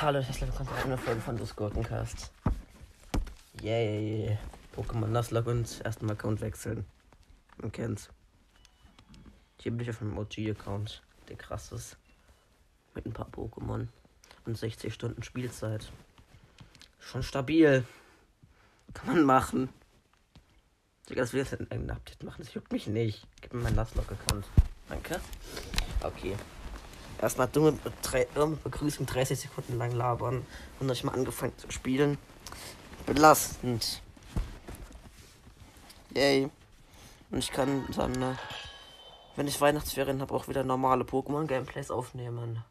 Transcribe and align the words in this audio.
Hallo, 0.00 0.20
herzlich 0.20 0.42
willkommen 0.42 0.68
zu 0.68 0.84
einer 0.84 0.98
Folge 0.98 1.20
von 1.20 1.38
Das 1.38 1.56
Gurkencast. 1.56 2.30
Yay. 3.62 4.36
Pokémon 4.76 5.06
Nuzlocke 5.06 5.50
und 5.50 5.80
ersten 5.80 6.10
Account 6.10 6.40
wechseln. 6.42 6.84
Man 7.56 7.72
kennt's. 7.72 8.10
Hier 9.60 9.72
bin 9.72 9.80
ich 9.80 9.88
auf 9.88 10.02
meinem 10.02 10.18
OG-Account. 10.18 11.02
Der 11.28 11.36
krass 11.36 11.72
ist. 11.72 11.96
Mit 12.94 13.06
ein 13.06 13.12
paar 13.12 13.30
Pokémon. 13.30 13.88
Und 14.44 14.58
60 14.58 14.92
Stunden 14.92 15.22
Spielzeit. 15.22 15.90
Schon 16.98 17.22
stabil. 17.22 17.84
Kann 18.92 19.06
man 19.06 19.22
machen. 19.24 19.70
Digga, 21.08 21.22
das 21.22 21.32
will 21.32 21.40
jetzt 21.40 21.54
ein 21.54 21.90
Update 21.90 22.22
machen. 22.22 22.42
Das 22.44 22.52
juckt 22.52 22.72
mich 22.72 22.88
nicht. 22.88 23.26
Gib 23.40 23.54
mir 23.54 23.62
meinen 23.62 23.76
Nuzlocke-Account. 23.76 24.44
Danke. 24.88 25.20
Okay. 26.04 26.36
Erstmal 27.20 27.48
dumme, 27.48 27.72
Begrüßung 28.62 29.06
30 29.06 29.40
Sekunden 29.40 29.78
lang 29.78 29.92
labern 29.92 30.46
und 30.80 30.90
euch 30.90 31.04
mal 31.04 31.14
angefangen 31.14 31.56
zu 31.56 31.70
spielen. 31.70 32.18
Belastend. 33.06 34.02
Yay. 36.14 36.50
Und 37.30 37.38
ich 37.38 37.50
kann 37.50 37.86
dann, 37.96 38.20
äh, 38.20 38.34
wenn 39.36 39.48
ich 39.48 39.60
Weihnachtsferien 39.60 40.20
habe, 40.20 40.34
auch 40.34 40.48
wieder 40.48 40.64
normale 40.64 41.04
Pokémon-Gameplays 41.04 41.90
aufnehmen. 41.90 42.62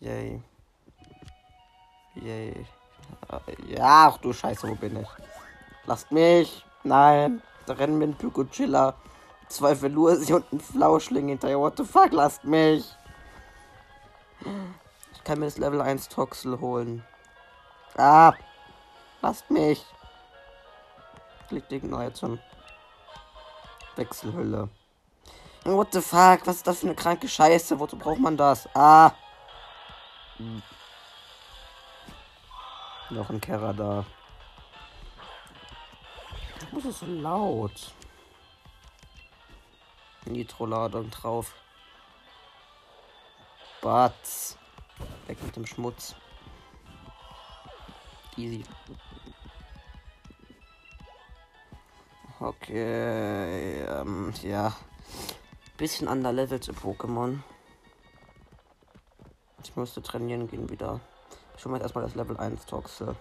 Yay. 0.00 0.40
Yay. 2.14 2.66
Ja, 3.66 4.08
ach 4.08 4.18
du 4.18 4.32
Scheiße, 4.32 4.68
wo 4.68 4.74
bin 4.74 5.00
ich? 5.00 5.08
Lasst 5.86 6.12
mich. 6.12 6.64
Nein. 6.84 7.42
Da 7.66 7.74
rennen 7.74 7.98
mir 7.98 8.04
ein 8.04 8.14
Pykochilla, 8.14 8.94
zwei 9.48 9.80
Velursi 9.80 10.32
und 10.32 10.52
ein 10.52 10.60
Flauschling 10.60 11.28
hinterher. 11.28 11.58
What 11.58 11.76
the 11.76 11.84
fuck, 11.84 12.12
lasst 12.12 12.44
mich. 12.44 12.84
Ich 15.12 15.24
kann 15.24 15.40
mir 15.40 15.46
das 15.46 15.58
Level 15.58 15.80
1 15.80 16.08
Toxel 16.08 16.60
holen. 16.60 17.04
Ah! 17.96 18.32
Lasst 19.20 19.50
mich! 19.50 19.84
Liegt 21.50 21.72
Ignitum. 21.72 22.38
Wechselhülle. 23.96 24.68
What 25.64 25.92
the 25.92 26.00
fuck? 26.00 26.46
Was 26.46 26.56
ist 26.56 26.66
das 26.66 26.80
für 26.80 26.86
eine 26.86 26.94
kranke 26.94 27.28
Scheiße? 27.28 27.78
Wozu 27.78 27.96
braucht 27.96 28.20
man 28.20 28.36
das? 28.36 28.68
Ah! 28.74 29.12
Hm. 30.36 30.62
Noch 33.10 33.30
ein 33.30 33.40
Kerrer 33.40 33.74
da. 33.74 34.04
Was 36.72 36.84
ist 36.84 37.00
so 37.00 37.06
laut? 37.06 37.92
Nitro-Ladung 40.26 41.10
drauf. 41.10 41.54
Batz. 43.80 44.56
Weg 45.26 45.42
mit 45.42 45.56
dem 45.56 45.66
Schmutz. 45.66 46.14
Easy. 48.36 48.64
Okay, 52.40 53.80
ähm, 53.82 54.32
ja. 54.42 54.72
Bisschen 55.76 56.08
underlevelt 56.08 56.64
Pokémon. 56.70 57.40
Ich 59.62 59.74
müsste 59.74 60.02
trainieren 60.02 60.48
gehen 60.48 60.70
wieder. 60.70 61.00
Ich 61.56 61.64
hole 61.64 61.74
mir 61.74 61.82
erstmal 61.82 62.04
das 62.04 62.14
Level 62.14 62.36
1 62.36 62.66
Toxe. 62.66 63.16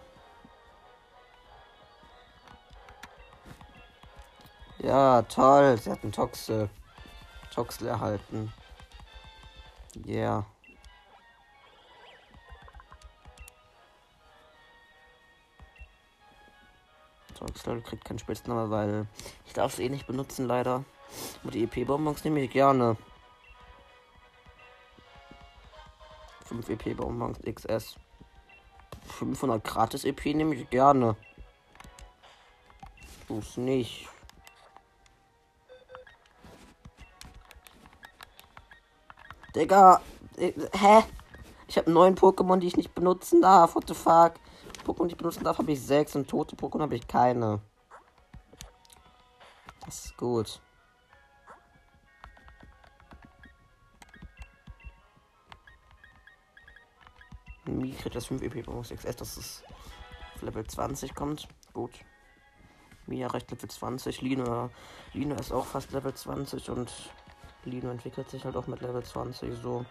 Ja, 4.79 5.23
toll. 5.23 5.77
Sie 5.77 5.91
hat 5.91 6.03
einen 6.03 6.11
Toxe. 6.11 6.69
Toxel 7.57 7.87
erhalten. 7.87 8.53
Yeah. 10.05 10.45
Toxel 17.33 17.81
kriegt 17.81 18.05
keinen 18.05 18.19
Spitznamen, 18.19 18.69
weil 18.69 19.07
ich 19.47 19.53
darf 19.53 19.73
es 19.73 19.79
eh 19.79 19.89
nicht 19.89 20.05
benutzen, 20.05 20.45
leider. 20.45 20.85
Und 21.43 21.55
die 21.55 21.63
EP-Bonbons 21.63 22.23
nehme 22.25 22.41
ich 22.41 22.51
gerne. 22.51 22.95
5 26.45 26.69
EP-Bonbons 26.69 27.39
XS. 27.39 27.95
500 29.17 29.63
gratis 29.63 30.05
EP 30.05 30.25
nehme 30.25 30.53
ich 30.53 30.69
gerne. 30.69 31.15
Tu's 33.27 33.57
nicht. 33.57 34.07
Digga. 39.57 40.01
Äh, 40.37 40.53
hä? 40.73 41.03
Ich 41.67 41.77
habe 41.77 41.91
neun 41.91 42.15
Pokémon, 42.15 42.57
die 42.59 42.67
ich 42.67 42.77
nicht 42.77 42.93
benutzen 42.93 43.41
darf. 43.41 43.75
What 43.75 43.87
the 43.87 43.93
fuck? 43.93 44.33
Pokémon, 44.85 45.07
die 45.07 45.13
ich 45.13 45.17
benutzen 45.17 45.43
darf, 45.43 45.57
habe 45.57 45.71
ich 45.71 45.81
sechs. 45.81 46.15
Und 46.15 46.29
tote 46.29 46.55
Pokémon 46.55 46.83
habe 46.83 46.95
ich 46.95 47.07
keine. 47.07 47.59
Das 49.85 50.05
ist 50.05 50.17
gut. 50.17 50.61
Mi 57.65 57.91
kriegt 57.91 58.15
das 58.15 58.27
5 58.27 58.41
EP 58.43 58.65
Bonus 58.65 58.89
XS, 58.89 59.15
dass 59.17 59.37
es 59.37 59.63
auf 60.35 60.41
Level 60.41 60.65
20 60.65 61.15
kommt. 61.15 61.47
Gut. 61.73 61.91
Mia 63.07 63.27
erreicht 63.27 63.51
Level 63.51 63.69
20. 63.69 64.21
Lina, 64.21 64.69
Lina 65.13 65.35
ist 65.35 65.51
auch 65.51 65.65
fast 65.65 65.91
Level 65.91 66.13
20 66.13 66.69
und 66.69 66.91
Lino 67.67 67.91
entwickelt 67.91 68.29
sich 68.29 68.43
halt 68.45 68.55
auch 68.55 68.67
mit 68.67 68.81
Level 68.81 69.03
20 69.03 69.55
so. 69.55 69.85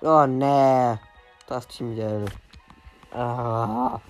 Oh 0.00 0.26
nee. 0.26 0.98
Das 1.46 1.68
Team 1.68 1.94
Yell. 1.96 2.26
Ah. 3.12 4.00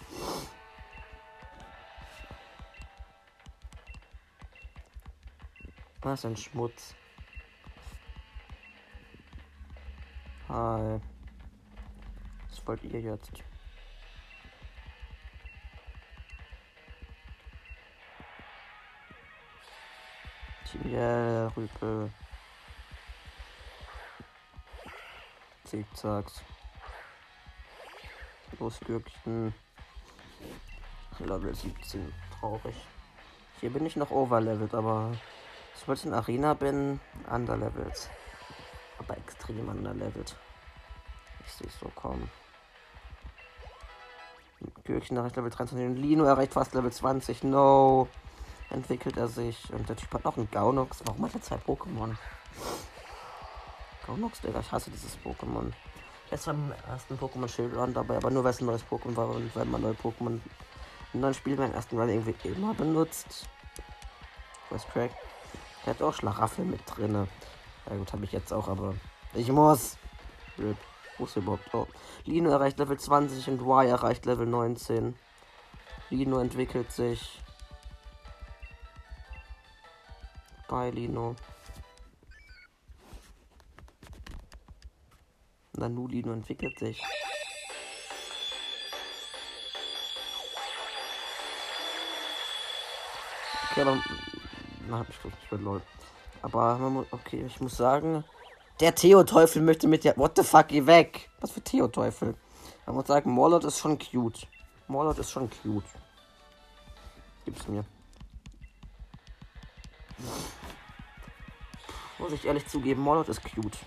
Was 6.03 6.25
ein 6.25 6.37
Schmutz. 6.37 6.95
Hi. 10.49 11.01
Was 12.49 12.67
wollt 12.67 12.85
ihr 12.85 13.01
jetzt? 13.01 13.33
Ja, 20.85 21.49
Rüpel. 21.49 22.11
Zickzacks. 25.65 26.43
Losgürkchen. 28.59 29.55
Level 31.19 31.55
17. 31.55 32.13
Traurig. 32.39 32.77
Hier 33.61 33.71
bin 33.71 33.87
ich 33.87 33.97
noch 33.97 34.11
overlevelt, 34.11 34.75
aber 34.75 35.13
sobald 35.75 35.99
ich 35.99 36.07
in 36.07 36.15
Arena 36.15 36.55
bin, 36.55 37.01
underlevelt. 37.31 38.11
Aber 38.99 39.17
extrem 39.17 39.69
underlevelt. 39.69 40.37
Ich 41.45 41.53
sehe 41.53 41.71
so 41.81 41.89
kommen. 41.91 42.31
Gürkchen 44.85 45.17
erreicht 45.17 45.37
Level 45.37 45.51
23. 45.51 45.97
Lino 45.97 46.25
erreicht 46.25 46.53
fast 46.53 46.75
Level 46.75 46.93
20. 46.93 47.45
No 47.45 48.09
entwickelt 48.71 49.17
er 49.17 49.29
sich. 49.29 49.73
Und 49.73 49.89
der 49.89 49.97
Typ 49.97 50.13
hat 50.15 50.25
noch 50.25 50.37
einen 50.37 50.51
Gaunox. 50.51 51.03
Warum 51.05 51.25
hat 51.25 51.35
er 51.35 51.43
zwei 51.43 51.57
Pokémon? 51.57 52.17
Gaunox, 54.07 54.41
Digga, 54.41 54.61
ich 54.61 54.73
hasse 54.73 54.91
dieses 54.91 55.19
Pokémon. 55.19 55.73
Jetzt 56.31 56.47
war 56.47 56.55
im 56.55 56.73
ersten 56.89 57.17
Pokémon 57.17 57.49
Shield 57.49 57.77
Run 57.77 57.95
dabei, 57.95 58.17
aber 58.17 58.31
nur 58.31 58.45
weil 58.45 58.51
es 58.51 58.61
ein 58.61 58.67
neues 58.67 58.85
Pokémon 58.85 59.17
war 59.17 59.29
und 59.31 59.55
weil 59.55 59.65
man 59.65 59.83
neue 59.83 59.93
Pokémon 59.95 60.41
in 61.13 61.21
neuen 61.21 61.35
Spielen 61.35 61.57
beim 61.57 61.73
ersten 61.73 61.99
Run 61.99 62.09
irgendwie 62.09 62.49
immer 62.49 62.75
benutzt. 62.75 63.49
Was 64.71 64.87
Crack? 64.89 65.13
Der 65.85 65.95
hat 65.95 66.03
auch 66.03 66.15
Schlaraffel 66.15 66.65
mit 66.65 66.81
drinne. 66.87 67.29
Ja 67.89 67.97
gut, 67.97 68.13
habe 68.13 68.25
ich 68.25 68.33
jetzt 68.33 68.53
auch, 68.53 68.69
aber 68.69 68.95
ich 69.35 69.51
muss. 69.51 69.97
Rip. 70.59 70.77
Wo 71.19 71.25
ist 71.25 71.37
überhaupt? 71.37 71.73
Oh. 71.73 71.87
Lino 72.25 72.51
erreicht 72.51 72.79
Level 72.79 72.99
20 72.99 73.49
und 73.49 73.61
Y 73.61 73.87
erreicht 73.89 74.27
Level 74.27 74.47
19. 74.47 75.15
Lino 76.11 76.39
entwickelt 76.39 76.93
sich. 76.93 77.41
Bei 80.69 80.91
Lino. 80.91 81.37
Nanu 85.75 86.09
Lino 86.09 86.33
entwickelt 86.33 86.79
sich. 86.79 87.03
Okay, 93.71 93.83
aber. 93.83 93.99
Na, 94.89 95.05
ich 95.09 95.21
glaube 95.21 95.37
nicht 95.37 95.63
lol. 95.63 95.83
Aber 96.43 97.07
okay, 97.11 97.45
ich 97.47 97.61
muss 97.61 97.77
sagen, 97.77 98.25
der 98.81 98.95
Theo-Teufel 98.95 99.63
möchte 99.63 99.89
mit 99.89 100.05
der. 100.05 100.17
What 100.17 100.37
the 100.37 100.43
fuck, 100.43 100.69
geh 100.69 100.87
weg! 100.87 101.29
Was 101.41 101.51
für 101.51 101.61
Theo-Teufel? 101.61 102.35
Man 102.87 102.95
muss 102.95 103.07
sagen, 103.07 103.31
Morlot 103.31 103.65
ist 103.65 103.79
schon 103.79 103.99
cute. 103.99 104.47
Morlot 104.89 105.19
ist 105.19 105.31
schon 105.31 105.51
cute. 105.51 105.85
Gib's 107.45 107.67
mir. 107.69 107.85
Muss 112.19 112.33
ich 112.33 112.45
ehrlich 112.47 112.67
zugeben, 112.67 113.03
Mordot 113.03 113.29
ist 113.29 113.43
cute. 113.43 113.79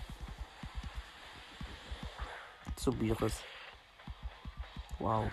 Subiris. 2.76 3.42
Wow. 4.98 5.30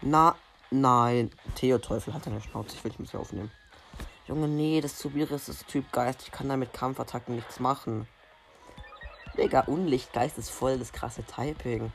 Na, 0.00 0.34
nein. 0.70 1.30
Theo 1.54 1.78
Teufel 1.78 2.12
hat 2.12 2.26
eine 2.26 2.40
Schnauze. 2.40 2.76
Ich 2.76 2.84
will 2.84 2.92
mich 2.98 3.16
aufnehmen. 3.16 3.50
Junge, 4.26 4.48
nee, 4.48 4.80
das 4.80 4.98
Subiris 4.98 5.48
ist 5.48 5.68
Typ 5.68 5.90
Geist. 5.92 6.22
Ich 6.22 6.32
kann 6.32 6.48
da 6.48 6.56
mit 6.56 6.72
Kampfattacken 6.72 7.36
nichts 7.36 7.60
machen. 7.60 8.06
Digga, 9.36 9.60
Unlichtgeist 9.60 10.38
ist 10.38 10.50
voll 10.50 10.78
das 10.78 10.92
krasse 10.92 11.24
Typing. 11.24 11.92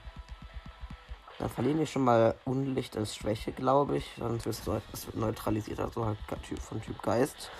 Dann 1.39 1.50
verlieren 1.50 1.78
wir 1.78 1.86
schon 1.86 2.04
mal 2.04 2.36
Unlicht 2.45 2.98
als 2.98 3.16
Schwäche, 3.16 3.51
glaube 3.51 3.98
ich. 3.98 4.06
Dann 4.18 4.44
wird 4.44 4.56
es 4.94 5.13
neutralisiert, 5.13 5.80
also 5.80 6.06
halt 6.06 6.18
von 6.60 6.81
Typ 6.81 7.01
Geist. 7.04 7.51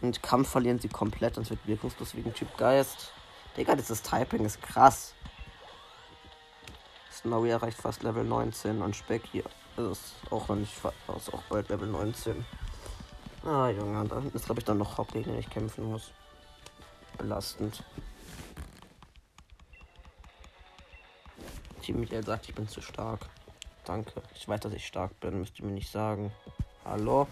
Und 0.00 0.22
Kampf 0.22 0.48
verlieren 0.48 0.78
sie 0.78 0.88
komplett, 0.88 1.34
sonst 1.34 1.50
wird 1.50 1.66
wirkungslos 1.66 2.14
wegen 2.14 2.32
Typ 2.32 2.56
Geist. 2.56 3.12
Digga, 3.56 3.74
ist 3.74 4.08
Typing 4.08 4.44
ist 4.44 4.62
krass. 4.62 5.14
Snowy 7.12 7.50
erreicht 7.50 7.78
fast 7.78 8.02
Level 8.02 8.24
19 8.24 8.82
und 8.82 8.94
Speck 8.94 9.22
hier 9.32 9.44
ist 9.76 10.14
auch 10.30 10.48
noch 10.48 10.56
nicht 10.56 10.72
ist 11.16 11.34
auch 11.34 11.42
bald 11.48 11.68
Level 11.68 11.88
19. 11.88 12.44
Ah, 13.44 13.68
Junge, 13.68 14.06
da 14.08 14.22
ist 14.34 14.46
glaube 14.46 14.60
ich 14.60 14.64
dann 14.64 14.78
noch 14.78 14.98
Hauptgegner, 14.98 15.32
den 15.32 15.40
ich 15.40 15.50
kämpfen 15.50 15.90
muss. 15.90 16.12
Belastend. 17.18 17.82
Team 21.86 22.00
Michael 22.00 22.24
sagt, 22.24 22.48
ich 22.48 22.54
bin 22.54 22.66
zu 22.66 22.80
stark. 22.80 23.20
Danke. 23.84 24.20
Ich 24.34 24.48
weiß, 24.48 24.58
dass 24.58 24.72
ich 24.72 24.84
stark 24.84 25.20
bin, 25.20 25.38
müsst 25.38 25.60
ihr 25.60 25.64
mir 25.64 25.70
nicht 25.70 25.88
sagen. 25.88 26.32
Hallo? 26.84 27.28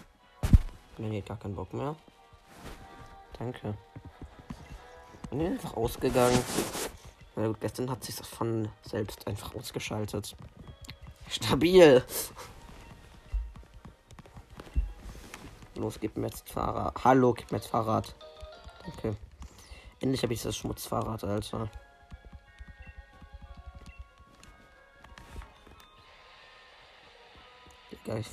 Mir 0.97 1.09
geht 1.09 1.25
gar 1.25 1.35
keinen 1.35 1.55
Bock 1.55 1.73
mehr. 1.73 1.93
Danke. 3.37 3.77
Bin 5.29 5.41
ich 5.41 5.47
einfach 5.47 5.75
ausgegangen. 5.75 6.41
Na 7.35 7.47
gut, 7.47 7.59
gestern 7.59 7.91
hat 7.91 8.05
sich 8.05 8.15
das 8.15 8.29
von 8.29 8.69
selbst 8.81 9.27
einfach 9.27 9.53
ausgeschaltet. 9.55 10.37
Stabil. 11.27 12.01
Los, 15.75 15.99
gib 15.99 16.15
mir 16.15 16.27
jetzt 16.27 16.49
Fahrrad. 16.49 17.03
Hallo, 17.03 17.33
gib 17.33 17.51
mir 17.51 17.57
jetzt 17.57 17.67
Fahrrad. 17.67 18.15
Danke. 18.85 19.17
Endlich 19.99 20.23
habe 20.23 20.33
ich 20.33 20.41
das 20.41 20.55
Schmutzfahrrad, 20.55 21.25
Alter. 21.25 21.69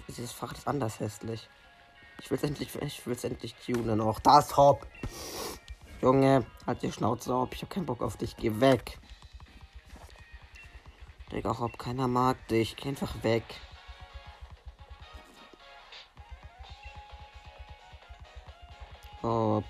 Dieses 0.08 0.32
Fahrrad 0.32 0.58
ist 0.58 0.68
anders 0.68 1.00
hässlich. 1.00 1.48
Ich 2.20 2.30
will 2.30 2.38
es 2.38 2.44
endlich, 2.44 2.74
ich 2.80 3.06
will 3.06 3.14
es 3.14 3.24
endlich 3.24 3.54
tunen. 3.54 4.00
Auch 4.00 4.20
das 4.20 4.56
Hop. 4.56 4.86
Junge, 6.00 6.44
halt 6.66 6.82
die 6.82 6.92
Schnauze 6.92 7.34
auf. 7.34 7.52
Ich 7.52 7.62
hab 7.62 7.70
keinen 7.70 7.86
Bock 7.86 8.02
auf 8.02 8.16
dich. 8.16 8.36
Geh 8.36 8.60
weg. 8.60 8.98
Digga, 11.30 11.58
Hop, 11.58 11.78
keiner 11.78 12.08
mag 12.08 12.46
dich. 12.48 12.76
Geh 12.76 12.88
einfach 12.88 13.22
weg. 13.22 13.44
Hop. 19.22 19.64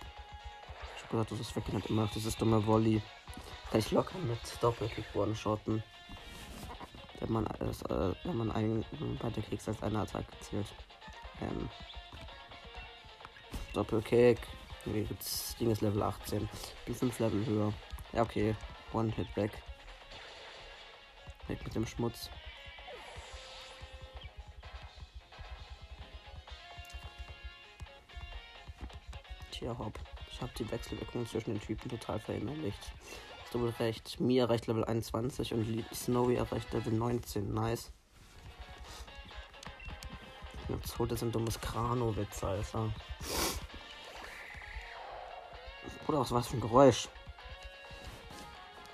Ich 0.97 1.03
hab 1.03 1.11
gedacht, 1.11 1.31
du 1.31 1.39
hast 1.39 1.57
weggemacht 1.57 1.87
immer. 1.91 2.09
Das 2.13 2.25
ist 2.25 2.41
dumme 2.41 2.67
Volley. 2.67 3.03
Kann 3.71 3.81
ich 3.81 3.91
locker 3.91 4.19
mit 4.19 4.41
Doppelkick 4.61 5.07
one-shotten 5.15 5.83
wenn 7.23 7.33
man 7.33 7.47
es, 7.61 7.83
äh, 7.83 8.15
wenn 8.25 8.37
man 8.37 8.51
einen 8.51 8.85
beide 9.21 9.41
Kicks 9.43 9.69
als 9.69 9.83
eine 9.83 10.01
Attacke 10.01 10.39
zählt. 10.41 10.67
Ähm, 11.41 11.69
Doppelkick. 13.73 14.39
Nee, 14.85 15.07
das 15.09 15.57
Ding 15.59 15.71
ist 15.71 15.83
Level 15.83 16.03
18. 16.03 16.49
Ich 16.53 16.85
bin 16.87 16.95
5 16.95 17.19
Level 17.21 17.47
höher. 17.47 17.73
Ja, 18.13 18.23
okay. 18.23 18.57
One 18.93 19.13
Hit 19.13 19.33
Back. 19.35 19.53
Weg 21.47 21.65
mit 21.65 21.75
dem 21.75 21.87
Schmutz. 21.87 22.29
Tja, 29.53 29.77
hopp. 29.79 29.99
Ich 30.31 30.41
habe 30.43 30.53
die 30.59 30.69
Wechselwirkung 30.71 31.27
zwischen 31.27 31.53
den 31.53 31.61
Typen 31.61 31.89
total 31.89 32.19
verinnerlicht 32.19 32.93
wohl 33.61 33.71
recht. 33.79 34.21
Mia 34.21 34.45
erreicht 34.45 34.67
Level 34.67 34.85
21 34.85 35.55
und 35.55 35.85
Snowy 35.95 36.37
erreicht 36.37 36.73
Level 36.73 36.93
19. 36.93 37.53
Nice. 37.53 37.93
Jetzt 40.69 40.99
holt 40.99 41.13
er 41.13 41.23
ein 41.23 41.33
dummes 41.33 41.61
Krano-Witz, 41.61 42.45
Alter. 42.45 42.91
Oder 46.09 46.19
was 46.31 46.47
für 46.47 46.57
ein 46.57 46.61
Geräusch. 46.61 47.09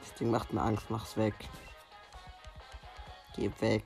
Das 0.00 0.14
Ding 0.14 0.30
macht 0.30 0.52
mir 0.52 0.62
Angst, 0.62 0.90
mach's 0.90 1.16
weg. 1.16 1.34
Geh 3.36 3.50
weg. 3.60 3.84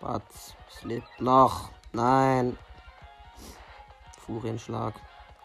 Batz, 0.00 0.54
es 0.70 0.82
lebt 0.84 1.20
noch. 1.20 1.70
Nein. 1.92 2.58
Furienschlag. 4.24 4.94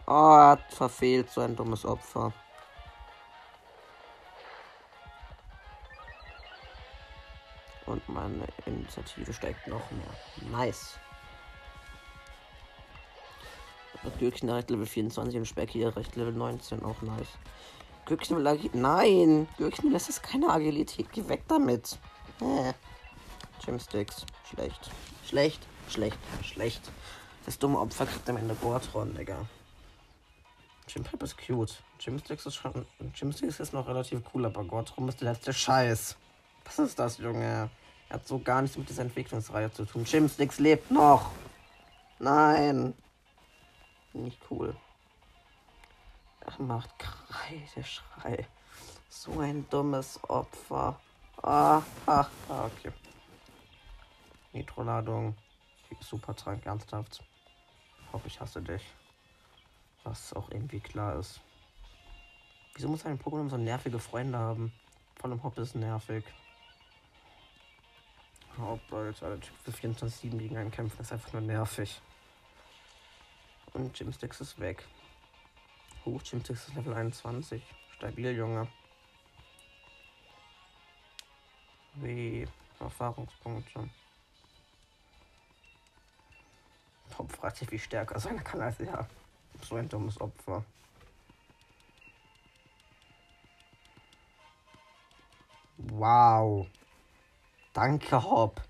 Oh, 0.06 0.36
hat 0.36 0.72
verfehlt, 0.72 1.30
so 1.30 1.40
ein 1.40 1.54
dummes 1.54 1.84
Opfer. 1.84 2.32
Und 7.86 8.08
meine 8.08 8.46
Initiative 8.66 9.32
steigt 9.32 9.66
noch 9.66 9.90
mehr. 9.90 10.50
Nice. 10.50 10.98
Gürkchen 14.18 14.48
erreicht 14.48 14.70
Level 14.70 14.86
24 14.86 15.36
und 15.36 15.46
Specky 15.46 15.82
erreicht 15.82 16.16
Level 16.16 16.32
19. 16.32 16.82
Auch 16.84 17.00
nice. 17.02 17.28
Gürkchen 18.06 18.36
will 18.36 18.46
Agilität. 18.46 18.74
Nein! 18.74 19.48
Gürkchen 19.58 19.92
lässt 19.92 20.08
es 20.08 20.20
keine 20.20 20.48
Agilität. 20.48 21.10
Geh 21.12 21.28
weg 21.28 21.44
damit. 21.48 21.98
Äh. 22.40 22.72
Gymsticks. 23.64 24.26
Schlecht. 24.50 24.90
Schlecht. 25.24 25.66
Schlecht. 25.88 26.18
Schlecht. 26.42 26.90
Das 27.46 27.58
dumme 27.58 27.78
Opfer 27.78 28.06
kriegt 28.06 28.28
am 28.28 28.36
Ende 28.36 28.54
Gortron, 28.54 29.14
Digga. 29.14 29.46
Gympep 30.86 31.22
ist 31.22 31.36
cute. 31.38 31.74
Gymsticks 31.98 32.46
ist 32.46 32.56
schon. 32.56 32.86
Gymsticks 33.18 33.60
ist 33.60 33.72
noch 33.72 33.86
relativ 33.86 34.22
cool, 34.34 34.46
aber 34.46 34.64
Gortron 34.64 35.08
ist 35.08 35.20
der 35.20 35.32
letzte 35.32 35.52
Scheiß. 35.52 36.16
Was 36.64 36.78
ist 36.78 36.98
das, 36.98 37.18
Junge? 37.18 37.70
Hat 38.10 38.26
so 38.26 38.38
gar 38.38 38.62
nichts 38.62 38.76
mit 38.76 38.88
dieser 38.88 39.02
Entwicklungsreihe 39.02 39.72
zu 39.72 39.84
tun. 39.84 40.04
Chimsticks 40.04 40.58
lebt 40.58 40.90
noch. 40.90 41.30
Nein. 42.18 42.94
Nicht 44.12 44.38
cool. 44.50 44.76
Er 46.40 46.62
macht 46.62 46.90
Schrei. 47.82 48.46
So 49.08 49.40
ein 49.40 49.66
dummes 49.70 50.20
Opfer. 50.28 50.98
Ah, 51.42 51.82
ah, 52.06 52.26
ah 52.48 52.66
okay. 52.66 52.92
Nitroladung. 54.52 55.34
Supertrank, 56.00 56.64
ernsthaft. 56.66 57.22
Hoffe, 58.12 58.28
ich 58.28 58.40
hasse 58.40 58.60
dich. 58.60 58.82
Was 60.04 60.32
auch 60.32 60.50
irgendwie 60.50 60.80
klar 60.80 61.18
ist. 61.18 61.40
Wieso 62.74 62.88
muss 62.88 63.04
ein 63.06 63.18
Pokémon 63.18 63.48
so 63.48 63.56
nervige 63.56 63.98
Freunde 63.98 64.38
haben? 64.38 64.72
Vor 65.16 65.30
allem 65.30 65.42
Hopp 65.42 65.58
ist 65.58 65.74
nervig. 65.74 66.24
Hauptleute, 68.58 69.24
alle 69.24 69.40
Typ 69.40 69.54
für 69.64 69.70
24-7 69.70 70.36
gegen 70.36 70.56
einen 70.56 70.70
kämpfen, 70.70 71.00
ist 71.00 71.12
einfach 71.12 71.32
nur 71.32 71.42
nervig. 71.42 72.00
Und 73.72 73.94
Gymsticks 73.94 74.40
ist 74.40 74.60
weg. 74.60 74.84
Hoch, 76.04 76.22
Gymsticks 76.22 76.68
ist 76.68 76.74
Level 76.74 76.94
21. 76.94 77.62
Stabil, 77.96 78.36
Junge. 78.36 78.68
Wie 81.94 82.46
Erfahrungspunkte. 82.78 83.88
Top 87.16 87.32
fragt 87.32 87.58
sich, 87.58 87.70
wie 87.70 87.78
stärker 87.78 88.18
sein 88.18 88.42
kann 88.42 88.60
als 88.60 88.80
er. 88.80 89.08
So 89.62 89.76
ein 89.76 89.88
dummes 89.88 90.20
Opfer. 90.20 90.64
Wow. 95.76 96.66
Danke, 97.72 98.22
Hopp. 98.22 98.62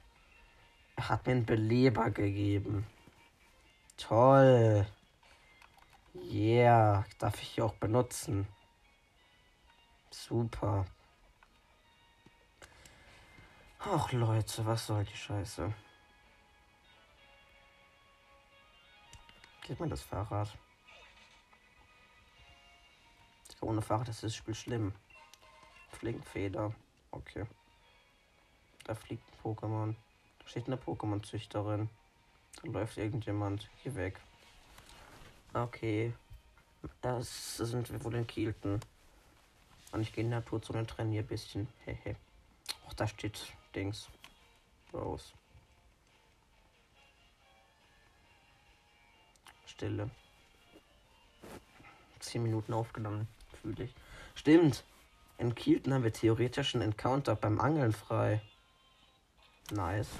Er 0.97 1.09
hat 1.09 1.27
mir 1.27 1.33
einen 1.33 1.47
Beleber 1.47 2.11
gegeben. 2.11 2.87
Toll. 3.97 4.87
Yeah, 6.15 7.05
darf 7.19 7.41
ich 7.43 7.61
auch 7.61 7.75
benutzen. 7.75 8.47
Super. 10.11 10.85
Ach 13.81 14.13
Leute, 14.13 14.65
was 14.65 14.87
soll 14.87 15.05
die 15.05 15.17
Scheiße? 15.17 15.73
Gib 19.63 19.81
mir 19.81 19.89
das 19.89 20.03
Fahrrad. 20.03 20.57
Ohne 23.61 23.83
Fahrrad 23.83 24.09
ist 24.09 24.23
das 24.23 24.35
Spiel 24.35 24.55
schlimm. 24.55 24.93
Flinkfeder. 25.91 26.73
Okay. 27.11 27.47
Da 28.85 28.95
fliegt 28.95 29.25
ein 29.27 29.39
Pokémon. 29.43 29.95
Da 30.39 30.49
steht 30.49 30.67
eine 30.67 30.77
Pokémon-Züchterin. 30.77 31.89
Da 32.63 32.71
läuft 32.71 32.99
irgendjemand. 32.99 33.69
hier 33.83 33.95
weg. 33.95 34.21
Okay. 35.55 36.13
Das 37.01 37.57
sind 37.57 37.91
wir 37.93 38.03
wohl 38.05 38.15
in 38.15 38.27
Kielten. 38.27 38.81
Und 39.93 40.01
ich 40.01 40.13
gehe 40.13 40.25
in 40.25 40.31
Naturzone 40.31 40.81
und 40.81 40.91
trainiere 40.91 41.25
ein 41.25 41.29
bisschen. 41.29 41.69
Hehe. 41.85 42.17
Ach, 42.89 42.95
da 42.95 43.07
steht 43.07 43.53
Dings. 43.75 44.09
Rose. 44.93 45.33
Stille. 49.67 50.11
Zehn 52.21 52.43
Minuten 52.43 52.73
aufgenommen, 52.73 53.29
fühle 53.61 53.85
ich. 53.85 53.95
Stimmt. 54.35 54.85
In 55.39 55.55
Kielten 55.55 55.93
haben 55.93 56.05
wir 56.05 56.13
theoretisch 56.13 56.75
einen 56.75 56.85
Encounter 56.85 57.35
beim 57.35 57.61
Angeln 57.61 57.93
frei. 57.93 58.41
Nice. 59.73 60.11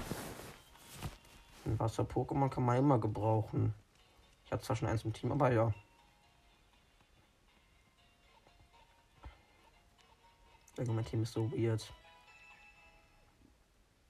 Ein 1.65 1.79
Wasser-Pokémon 1.79 2.49
kann 2.49 2.65
man 2.65 2.77
immer 2.77 2.99
gebrauchen. 2.99 3.73
Ich 4.45 4.51
habe 4.51 4.61
zwar 4.63 4.75
schon 4.75 4.89
eins 4.89 5.05
im 5.05 5.13
Team, 5.13 5.31
aber 5.31 5.51
ja. 5.51 5.73
Mein 10.77 11.05
Team 11.05 11.21
ist 11.21 11.33
so 11.33 11.51
weird. 11.51 11.93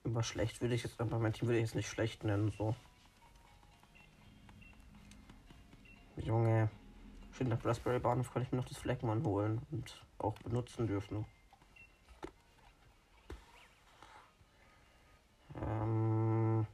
Aber 0.06 0.24
schlecht 0.24 0.62
würde 0.62 0.76
ich 0.76 0.84
jetzt, 0.84 1.00
aber 1.00 1.20
mein 1.20 1.34
Team 1.34 1.48
würde 1.48 1.60
ich 1.60 1.66
jetzt 1.66 1.76
nicht 1.76 1.90
schlecht 1.90 2.24
nennen, 2.24 2.54
so. 2.58 2.76
Junge. 6.16 6.70
Schön, 7.32 7.50
nach 7.50 7.64
Raspberry 7.66 8.00
Bahnhof 8.00 8.32
kann 8.32 8.44
ich 8.44 8.52
mir 8.52 8.60
noch 8.60 8.68
das 8.68 8.78
Fleckmann 8.78 9.26
holen 9.26 9.62
und 9.72 10.06
auch 10.20 10.38
benutzen 10.40 10.88
dürfen. 10.88 11.26
Ähm. 15.62 16.66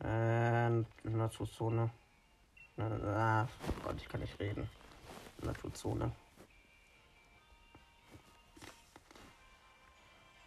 Äh, 0.00 0.84
Naturzone. 1.42 1.90
Ah, 2.78 3.48
oh 3.66 3.72
Gott, 3.82 3.96
ich 3.96 4.08
kann 4.08 4.20
nicht 4.20 4.38
reden. 4.38 4.70
Naturzone. 5.42 6.12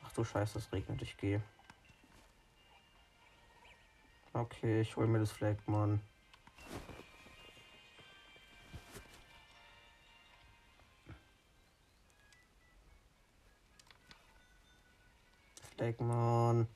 Ach 0.06 0.12
du 0.14 0.24
Scheiße, 0.24 0.58
es 0.58 0.72
regnet, 0.72 1.02
ich 1.02 1.18
gehe. 1.18 1.44
Okay, 4.32 4.80
ich 4.80 4.96
hol 4.96 5.08
mir 5.08 5.20
das 5.20 5.34
Fleckmann. 5.34 6.00
Eggman. 15.78 16.68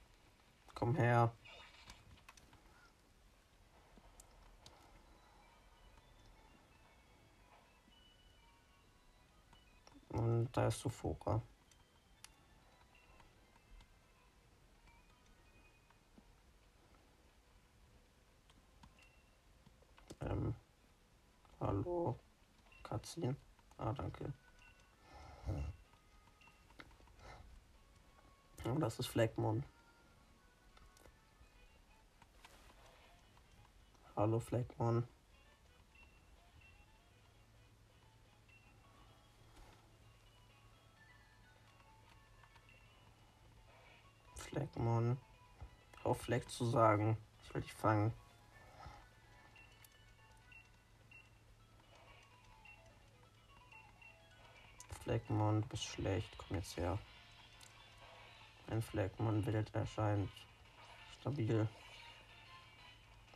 Komm 0.75 0.95
her. 0.95 1.31
Und 10.19 10.49
da 10.51 10.67
ist 10.67 10.81
Sophora. 10.81 11.41
Ähm, 20.19 20.53
hallo, 21.61 22.19
Katzin. 22.83 23.38
Ah, 23.77 23.93
danke. 23.93 24.33
Und 28.65 28.81
das 28.81 28.99
ist 28.99 29.07
Fleckmon. 29.07 29.63
Hallo 34.17 34.41
Fleckmon. 34.41 35.07
Fleckmon. 44.50 45.18
Auf 46.03 46.22
Fleck 46.22 46.50
zu 46.50 46.65
sagen. 46.65 47.18
Ich 47.44 47.53
will 47.53 47.62
dich 47.62 47.74
fangen. 47.74 48.13
Fleckmon, 55.03 55.62
du 55.62 55.68
bist 55.68 55.86
schlecht. 55.86 56.29
Komm 56.38 56.58
jetzt 56.58 56.77
her. 56.77 56.98
Ein 58.70 58.82
Fleckmann 58.82 59.46
wild 59.46 59.74
erscheint. 59.74 60.29
Stabil. 61.20 61.68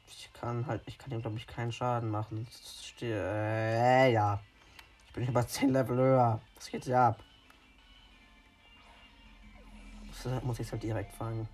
Ich 0.08 0.32
kann 0.34 0.67
halt, 0.67 0.84
ich 0.86 0.98
kann 0.98 1.12
ihm 1.12 1.22
glaube 1.22 1.38
ich 1.38 1.48
keinen 1.48 1.72
Schaden 1.72 2.12
machen. 2.12 2.48
Äh, 3.01 4.13
ja. 4.13 4.39
Ich 5.08 5.13
bin 5.13 5.27
über 5.27 5.48
10 5.48 5.70
Level 5.70 5.98
höher. 5.98 6.41
Was 6.55 6.70
geht 6.70 6.86
hier 6.86 7.00
ab? 7.00 7.24
Das 10.23 10.43
muss 10.43 10.59
ich 10.59 10.71
halt 10.71 10.83
direkt 10.83 11.13
fangen. 11.15 11.49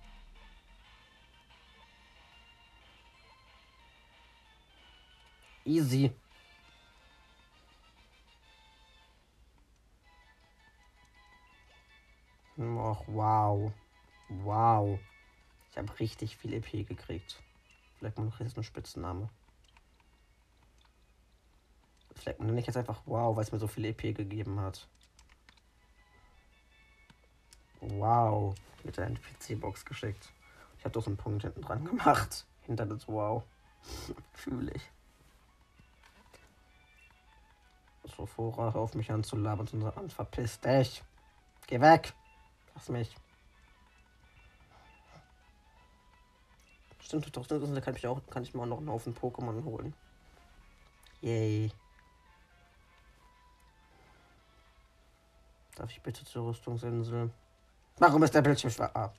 Easy. 5.64 6.12
Och, 12.56 13.06
wow. 13.08 13.72
Wow. 14.28 15.00
Ich 15.70 15.78
habe 15.78 15.98
richtig 15.98 16.36
viel 16.36 16.52
EP 16.52 16.86
gekriegt. 16.86 17.42
Vielleicht 17.98 18.18
mal 18.18 18.24
noch 18.24 18.40
jetzt 18.40 18.56
ein 18.56 18.62
Spitzname. 18.62 19.28
Vielleicht 22.14 22.40
nenne 22.40 22.60
ich 22.60 22.66
jetzt 22.66 22.76
einfach 22.76 23.02
wow, 23.06 23.34
weil 23.34 23.44
es 23.44 23.52
mir 23.52 23.58
so 23.58 23.66
viel 23.66 23.84
EP 23.86 24.14
gegeben 24.14 24.60
hat. 24.60 24.88
Wow. 27.80 28.54
Mit 28.84 28.96
der 28.96 29.06
NPC-Box 29.06 29.84
geschickt. 29.84 30.32
Ich 30.78 30.84
habe 30.84 30.92
doch 30.92 31.02
so 31.02 31.10
einen 31.10 31.16
Punkt 31.16 31.42
hinten 31.42 31.60
dran 31.62 31.84
gemacht. 31.84 32.46
Hinter 32.62 32.86
das 32.86 33.06
Wow. 33.08 33.42
Fühle 34.32 34.72
ich. 34.72 34.90
So, 38.16 38.26
Vorrat 38.26 38.74
auf 38.74 38.94
mich 38.94 39.10
anzulabern 39.10 39.68
und 39.68 40.12
verpiss 40.12 40.60
dich. 40.60 41.02
Geh 41.66 41.80
weg. 41.80 42.12
Lass 42.74 42.88
mich. 42.88 43.14
Stimmt, 47.00 47.36
doch, 47.36 47.46
da 47.46 47.58
kann 47.80 47.96
ich, 47.96 48.06
auch, 48.06 48.20
kann 48.30 48.42
ich 48.42 48.54
mir 48.54 48.62
auch 48.62 48.66
noch 48.66 48.78
einen 48.78 48.88
Haufen 48.88 49.14
Pokémon 49.14 49.64
holen. 49.64 49.94
Yay. 51.20 51.72
Darf 55.74 55.90
ich 55.90 56.00
bitte 56.02 56.24
zur 56.24 56.46
Rüstungsinsel? 56.46 57.30
Warum 57.98 58.22
ist 58.22 58.34
der 58.34 58.42
Bildschirm 58.42 58.70
schwarz? 58.70 58.94
Ah. 58.94 59.12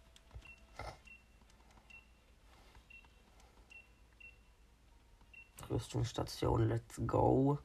Rüstungsstation, 5.70 6.68
let's 6.68 7.00
go. 7.08 7.58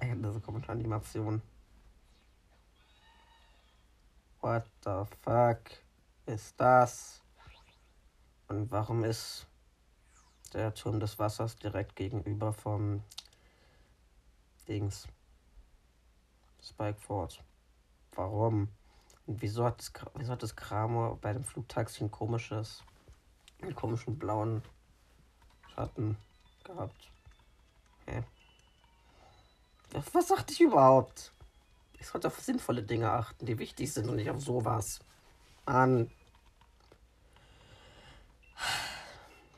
Ey, 0.00 0.14
diese 0.16 0.40
Kommentaranimation. 0.40 1.40
What 4.40 4.64
the 4.84 5.04
fuck 5.22 5.60
ist 6.26 6.60
das? 6.60 7.22
Und 8.48 8.70
warum 8.70 9.04
ist 9.04 9.46
der 10.52 10.74
Turm 10.74 11.00
des 11.00 11.18
Wassers 11.18 11.56
direkt 11.56 11.96
gegenüber 11.96 12.52
vom 12.52 13.02
Dings? 14.68 15.06
Spikeford. 16.62 17.42
Warum? 18.14 18.68
Und 19.26 19.42
wieso 19.42 19.64
hat 19.64 19.78
das, 19.78 19.92
wieso 20.14 20.32
hat 20.32 20.42
das 20.42 20.56
Kramo 20.56 21.16
bei 21.20 21.32
dem 21.32 21.44
Flugtaxi 21.44 22.04
ein 22.04 22.10
komisches, 22.10 22.82
einen 23.60 23.74
komischen 23.74 24.18
blauen 24.18 24.62
Schatten 25.74 26.16
gehabt? 26.64 27.10
Hä? 28.06 28.24
Was 30.12 30.28
sagte 30.28 30.52
ich 30.52 30.60
überhaupt? 30.60 31.32
Ich 31.98 32.06
sollte 32.06 32.28
auf 32.28 32.40
sinnvolle 32.40 32.82
Dinge 32.82 33.10
achten, 33.10 33.46
die 33.46 33.58
wichtig 33.58 33.92
sind 33.92 34.08
und 34.08 34.16
nicht 34.16 34.30
auf 34.30 34.40
sowas. 34.40 35.00
Mann. 35.66 36.10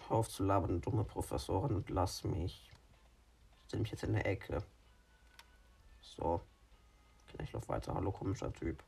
Hör 0.09 0.19
auf 0.19 0.29
zu 0.29 0.45
labern, 0.45 0.81
dumme 0.81 1.05
Professorin, 1.05 1.77
und 1.77 1.89
lass 1.89 2.25
mich. 2.25 2.69
Ich 2.69 3.69
stelle 3.69 3.83
mich 3.83 3.93
jetzt 3.93 4.05
in 4.05 4.13
der 4.13 4.27
Ecke. 4.27 4.63
So. 6.01 6.43
Ich 7.39 7.53
laufe 7.53 7.69
weiter. 7.69 7.95
Hallo, 7.95 8.11
komischer 8.13 8.53
Typ. 8.53 8.83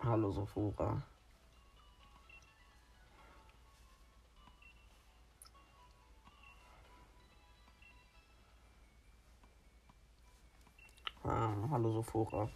Hallo 0.00 0.30
Sophora. 0.30 1.02
Ähm, 11.24 11.70
hallo 11.70 11.92
Sophora. 11.92 12.48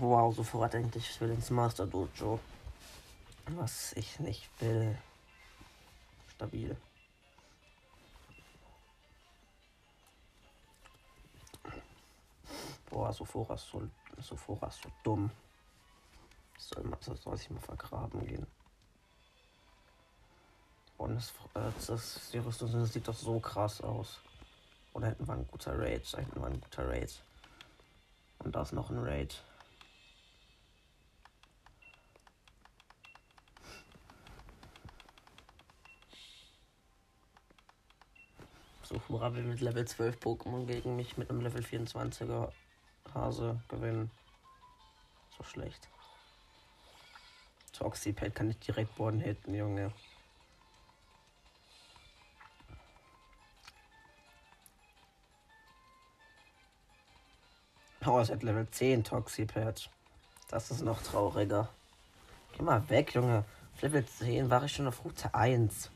Wow, 0.00 0.34
Sophora 0.34 0.68
denkt, 0.68 0.96
ich 0.96 1.20
will 1.20 1.30
ins 1.30 1.50
Master 1.50 1.86
Dojo. 1.86 2.40
Was 3.50 3.92
ich 3.92 4.18
nicht 4.18 4.48
will. 4.60 4.98
Stabil. 6.34 6.76
Boah, 12.90 13.12
Sophora 13.12 13.56
so, 13.56 13.88
Sophora 14.18 14.70
so 14.70 14.90
dumm. 15.02 15.30
Soll, 16.58 16.84
man, 16.84 16.98
soll 17.00 17.36
sich 17.36 17.50
mal 17.50 17.60
vergraben 17.60 18.26
gehen. 18.26 18.46
Und 20.98 21.14
das, 21.14 21.32
das, 21.86 22.30
die 22.32 22.38
Rüstung 22.38 22.72
das 22.72 22.92
sieht 22.92 23.06
doch 23.06 23.14
so 23.14 23.38
krass 23.38 23.80
aus. 23.80 24.20
Oder 24.92 25.08
hinten 25.08 25.28
war 25.28 25.36
ein 25.36 25.46
guter 25.46 25.78
Raid. 25.78 26.02
Da 26.12 26.18
hinten 26.18 26.42
ein 26.44 26.60
guter 26.60 26.88
Raid. 26.88 27.22
Und 28.38 28.56
da 28.56 28.62
ist 28.62 28.72
noch 28.72 28.90
ein 28.90 28.98
Raid. 28.98 29.42
So, 38.88 39.00
Hura 39.08 39.34
will 39.34 39.42
mit 39.42 39.60
Level 39.60 39.84
12 39.84 40.18
Pokémon 40.18 40.64
gegen 40.64 40.94
mich 40.94 41.16
mit 41.16 41.28
einem 41.28 41.40
Level 41.40 41.60
24er 41.60 42.52
Hase 43.12 43.60
gewinnen. 43.66 44.12
So 45.36 45.42
schlecht. 45.42 45.88
Toxipad 47.72 48.32
kann 48.32 48.50
ich 48.50 48.60
direkt 48.60 48.94
Boden 48.94 49.18
hitten, 49.18 49.54
Junge. 49.56 49.92
Oh, 58.04 58.20
es 58.20 58.30
hat 58.30 58.44
Level 58.44 58.70
10 58.70 59.02
Toxipad. 59.02 59.90
Das 60.48 60.70
ist 60.70 60.82
noch 60.82 61.02
trauriger. 61.02 61.68
Geh 62.52 62.62
mal 62.62 62.88
weg, 62.88 63.16
Junge. 63.16 63.44
Auf 63.74 63.82
Level 63.82 64.06
10 64.06 64.48
war 64.48 64.62
ich 64.62 64.76
schon 64.76 64.86
auf 64.86 65.04
Route 65.04 65.34
1. 65.34 65.90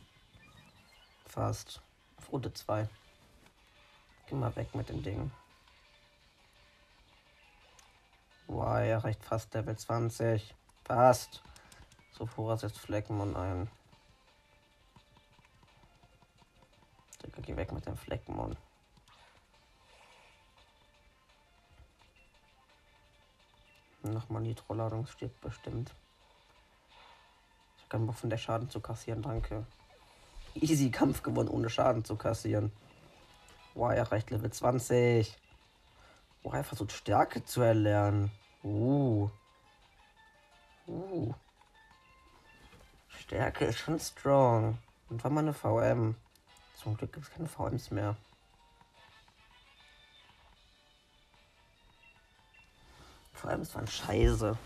Fast. 1.24 1.80
Route 2.30 2.52
2. 2.52 2.88
Geh 4.26 4.34
mal 4.34 4.54
weg 4.56 4.74
mit 4.74 4.88
dem 4.88 5.02
Ding. 5.02 5.30
Wow, 8.46 8.78
er 8.78 8.86
erreicht 8.86 9.24
fast 9.24 9.54
Level 9.54 9.76
20. 9.76 10.54
Fast. 10.84 11.42
Sophora 12.12 12.56
setzt 12.56 12.78
Fleckenmon 12.78 13.36
ein. 13.36 13.70
Digga, 17.22 17.40
geh 17.42 17.56
weg 17.56 17.72
mit 17.72 17.86
dem 17.86 17.96
Fleckenmon. 17.96 18.56
Nochmal 24.02 24.42
Nitro-Ladung 24.42 25.06
stirbt 25.06 25.40
bestimmt. 25.40 25.94
Ich 27.78 27.88
kann 27.88 28.06
Bock 28.06 28.16
von 28.16 28.30
der 28.30 28.38
Schaden 28.38 28.70
zu 28.70 28.80
kassieren, 28.80 29.22
danke. 29.22 29.66
Easy 30.54 30.90
Kampf 30.90 31.22
gewonnen, 31.22 31.48
ohne 31.48 31.70
Schaden 31.70 32.04
zu 32.04 32.16
kassieren. 32.16 32.72
Boah, 33.74 33.92
er 33.92 33.98
erreicht 33.98 34.30
Level 34.30 34.50
20. 34.50 35.36
Boah, 36.42 36.54
er 36.54 36.64
versucht 36.64 36.92
Stärke 36.92 37.44
zu 37.44 37.60
erlernen. 37.60 38.30
Uh. 38.62 39.28
Uh. 40.86 41.32
Stärke 43.08 43.66
ist 43.66 43.78
schon 43.78 43.98
strong. 43.98 44.78
Und 45.08 45.22
war 45.22 45.30
mal 45.30 45.40
eine 45.40 45.54
VM. 45.54 46.16
Zum 46.76 46.96
Glück 46.96 47.12
gibt 47.12 47.26
es 47.26 47.32
keine 47.32 47.48
VMs 47.48 47.90
mehr. 47.90 48.16
Es 53.42 53.74
waren 53.74 53.86
scheiße. 53.86 54.56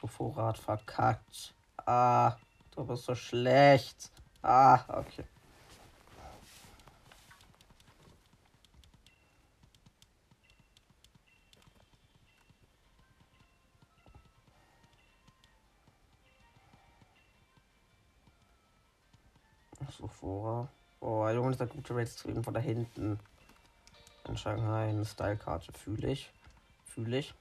So 0.00 0.06
Vorrat 0.06 0.58
verkackt. 0.58 1.54
Ah, 1.84 2.36
du 2.74 2.84
bist 2.84 3.04
so 3.04 3.14
schlecht. 3.14 4.10
Ah, 4.42 4.80
okay. 4.88 5.24
So 19.98 20.06
vor. 20.06 20.68
Oh, 21.00 21.28
Junge, 21.28 21.56
der 21.56 21.66
gute 21.66 21.94
Rates 21.94 22.16
drüben 22.16 22.42
von 22.42 22.54
da 22.54 22.60
hinten. 22.60 23.18
In 24.28 24.36
Shanghai 24.36 24.88
eine 24.88 25.04
Style-Karte 25.04 25.72
fühle 25.72 26.12
ich. 26.12 26.30
Fühle 26.86 27.18
ich. 27.18 27.34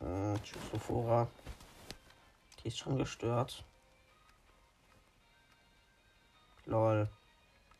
Äh, 0.00 0.38
tschüss, 0.42 0.62
Sophora. 0.72 1.28
Die 2.62 2.68
ist 2.68 2.78
schon 2.78 2.96
gestört. 2.96 3.64
Lol. 6.64 7.08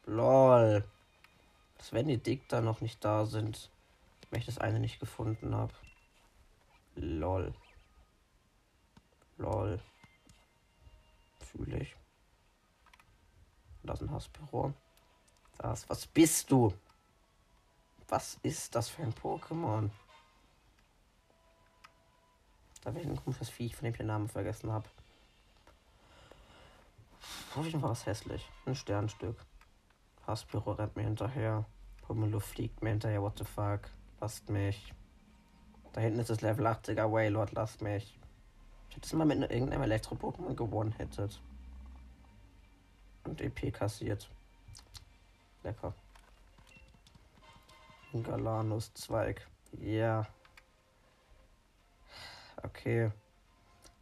Lol. 0.04 0.84
Dass 1.78 1.92
wenn 1.92 2.08
die 2.08 2.18
Dikter 2.18 2.60
noch 2.60 2.82
nicht 2.82 3.02
da 3.04 3.24
sind, 3.24 3.70
wenn 4.30 4.40
ich 4.40 4.46
das 4.46 4.58
eine 4.58 4.80
nicht 4.80 5.00
gefunden 5.00 5.54
habe. 5.54 5.72
Lol. 6.94 7.54
Lol. 9.38 9.80
Fühle 11.40 11.78
ich. 11.78 11.96
Das 13.82 14.02
ist 14.02 14.08
ein 14.08 14.14
Hassbüro. 14.14 14.74
Das, 15.56 15.88
was 15.88 16.06
bist 16.06 16.50
du? 16.50 16.74
Was 18.08 18.38
ist 18.42 18.74
das 18.74 18.88
für 18.90 19.02
ein 19.02 19.14
Pokémon? 19.14 19.90
Da 22.82 22.94
wäre 22.94 23.08
ein 23.08 23.22
komisches 23.22 23.50
Viech, 23.50 23.76
von 23.76 23.84
dem 23.84 23.92
ich 23.92 23.98
den 23.98 24.06
Namen 24.06 24.28
vergessen 24.28 24.72
habe. 24.72 24.88
Auf 27.54 27.64
jeden 27.64 27.80
Fall 27.80 27.90
was 27.90 28.06
hässlich. 28.06 28.48
Ein 28.64 28.74
Sternstück. 28.74 29.36
Hassbüro 30.26 30.72
rennt 30.72 30.96
mir 30.96 31.02
hinterher. 31.02 31.64
Pomelo 32.02 32.40
fliegt 32.40 32.82
mir 32.82 32.90
hinterher. 32.90 33.22
What 33.22 33.38
the 33.38 33.44
fuck? 33.44 33.80
Lasst 34.20 34.48
mich. 34.48 34.94
Da 35.92 36.00
hinten 36.00 36.20
ist 36.20 36.30
das 36.30 36.40
Level 36.40 36.66
80er 36.66 37.10
Waylord. 37.10 37.52
Lasst 37.52 37.82
mich. 37.82 38.18
Ich 38.88 38.96
hätte 38.96 39.06
es 39.06 39.12
mal 39.12 39.24
mit 39.24 39.50
irgendeinem 39.50 39.82
Elektro-Pokémon 39.82 40.54
gewonnen 40.54 40.92
hättet 40.92 41.40
und 43.24 43.40
EP 43.40 43.72
kassiert. 43.72 44.28
Lecker. 45.62 45.94
Galanus 48.12 48.92
Zweig. 48.94 49.46
Ja. 49.80 50.26
Okay. 52.62 53.10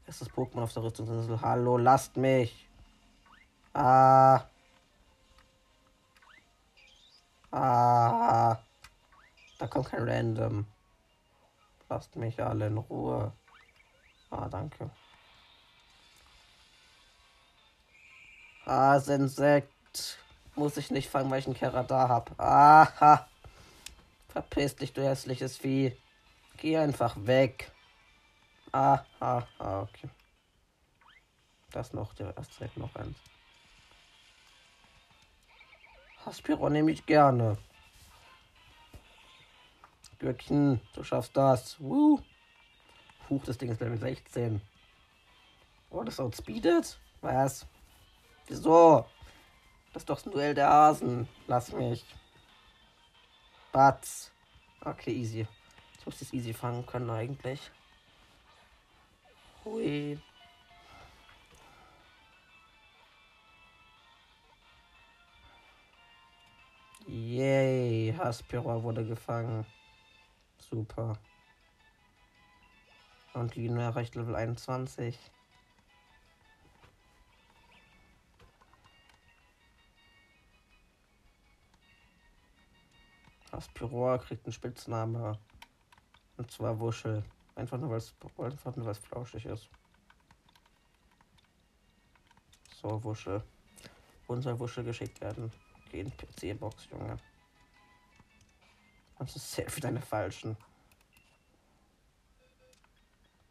Erstes 0.06 0.30
Pokémon 0.30 0.62
auf 0.62 0.72
der 0.72 0.82
Rüstungsinsel. 0.82 1.40
Hallo, 1.40 1.76
lasst 1.76 2.16
mich. 2.16 2.68
Ah. 3.74 4.40
Ah. 7.50 8.56
Da 9.58 9.66
kommt 9.66 9.86
kein 9.86 10.08
Random. 10.08 10.66
Lasst 11.88 12.16
mich 12.16 12.42
alle 12.42 12.66
in 12.66 12.78
Ruhe. 12.78 13.32
Ah, 14.30 14.48
danke. 14.48 14.90
Ah, 18.64 18.94
das 18.94 19.08
Insekt. 19.08 20.18
Muss 20.54 20.76
ich 20.76 20.90
nicht 20.90 21.08
fangen, 21.08 21.30
weil 21.30 21.38
ich 21.38 21.46
einen 21.46 21.54
Kerada 21.54 22.08
hab. 22.08 22.38
Aha. 22.38 23.28
Verpiss 24.28 24.76
dich, 24.76 24.92
du 24.92 25.02
hässliches 25.02 25.56
Vieh. 25.56 25.96
Geh 26.58 26.76
einfach 26.76 27.16
weg. 27.26 27.70
Ah, 28.72 29.04
ah, 29.20 29.42
ah, 29.58 29.80
okay. 29.82 30.08
Das 31.70 31.92
noch, 31.92 32.14
der 32.14 32.36
erste 32.36 32.70
noch 32.76 32.94
eins. 32.96 33.16
Haspiro 36.24 36.68
nehme 36.68 36.90
ich 36.90 37.06
gerne. 37.06 37.56
Gürkchen, 40.18 40.80
du 40.94 41.04
schaffst 41.04 41.36
das. 41.36 41.80
Woo. 41.80 42.20
Huch, 43.30 43.44
das 43.44 43.56
Ding 43.56 43.70
ist 43.70 43.80
Level 43.80 43.98
16. 43.98 44.60
Oh, 45.90 46.02
das 46.02 46.18
outspeedet? 46.18 46.98
Was? 47.20 47.66
Wieso? 48.46 49.06
Das 49.92 50.02
ist 50.02 50.10
doch 50.10 50.24
ein 50.24 50.32
Duell 50.32 50.54
der 50.54 50.68
Hasen. 50.68 51.28
Lass 51.46 51.72
mich. 51.72 52.04
Batz. 53.72 54.32
Okay, 54.84 55.12
easy. 55.12 55.46
Ich 55.98 56.06
muss 56.06 56.18
das 56.18 56.32
easy 56.32 56.52
fangen 56.52 56.84
können 56.84 57.10
eigentlich. 57.10 57.70
Ui. 59.68 60.18
Yay, 67.06 68.14
Haspira 68.16 68.82
wurde 68.82 69.04
gefangen. 69.04 69.66
Super. 70.58 71.18
Und 73.34 73.56
Lino 73.56 73.80
erreicht 73.80 74.14
Level 74.14 74.36
21. 74.36 75.18
Aspiroa 83.50 84.18
kriegt 84.18 84.46
einen 84.46 84.52
Spitzname. 84.52 85.38
Und 86.38 86.50
zwar 86.50 86.80
Wuschel. 86.80 87.22
Einfach 87.58 87.76
nur, 87.76 87.90
weil 87.90 87.98
es 88.92 88.98
flauschig 88.98 89.44
ist. 89.46 89.68
So, 92.80 93.02
Wuschel. 93.02 93.42
Unser 94.28 94.56
Wuschel 94.60 94.84
geschickt 94.84 95.20
werden? 95.20 95.50
Gehen 95.90 96.12
PC-Box, 96.16 96.86
Junge. 96.92 97.16
Das 99.18 99.34
ist 99.34 99.50
safe 99.50 99.80
deine 99.80 100.00
falschen. 100.00 100.56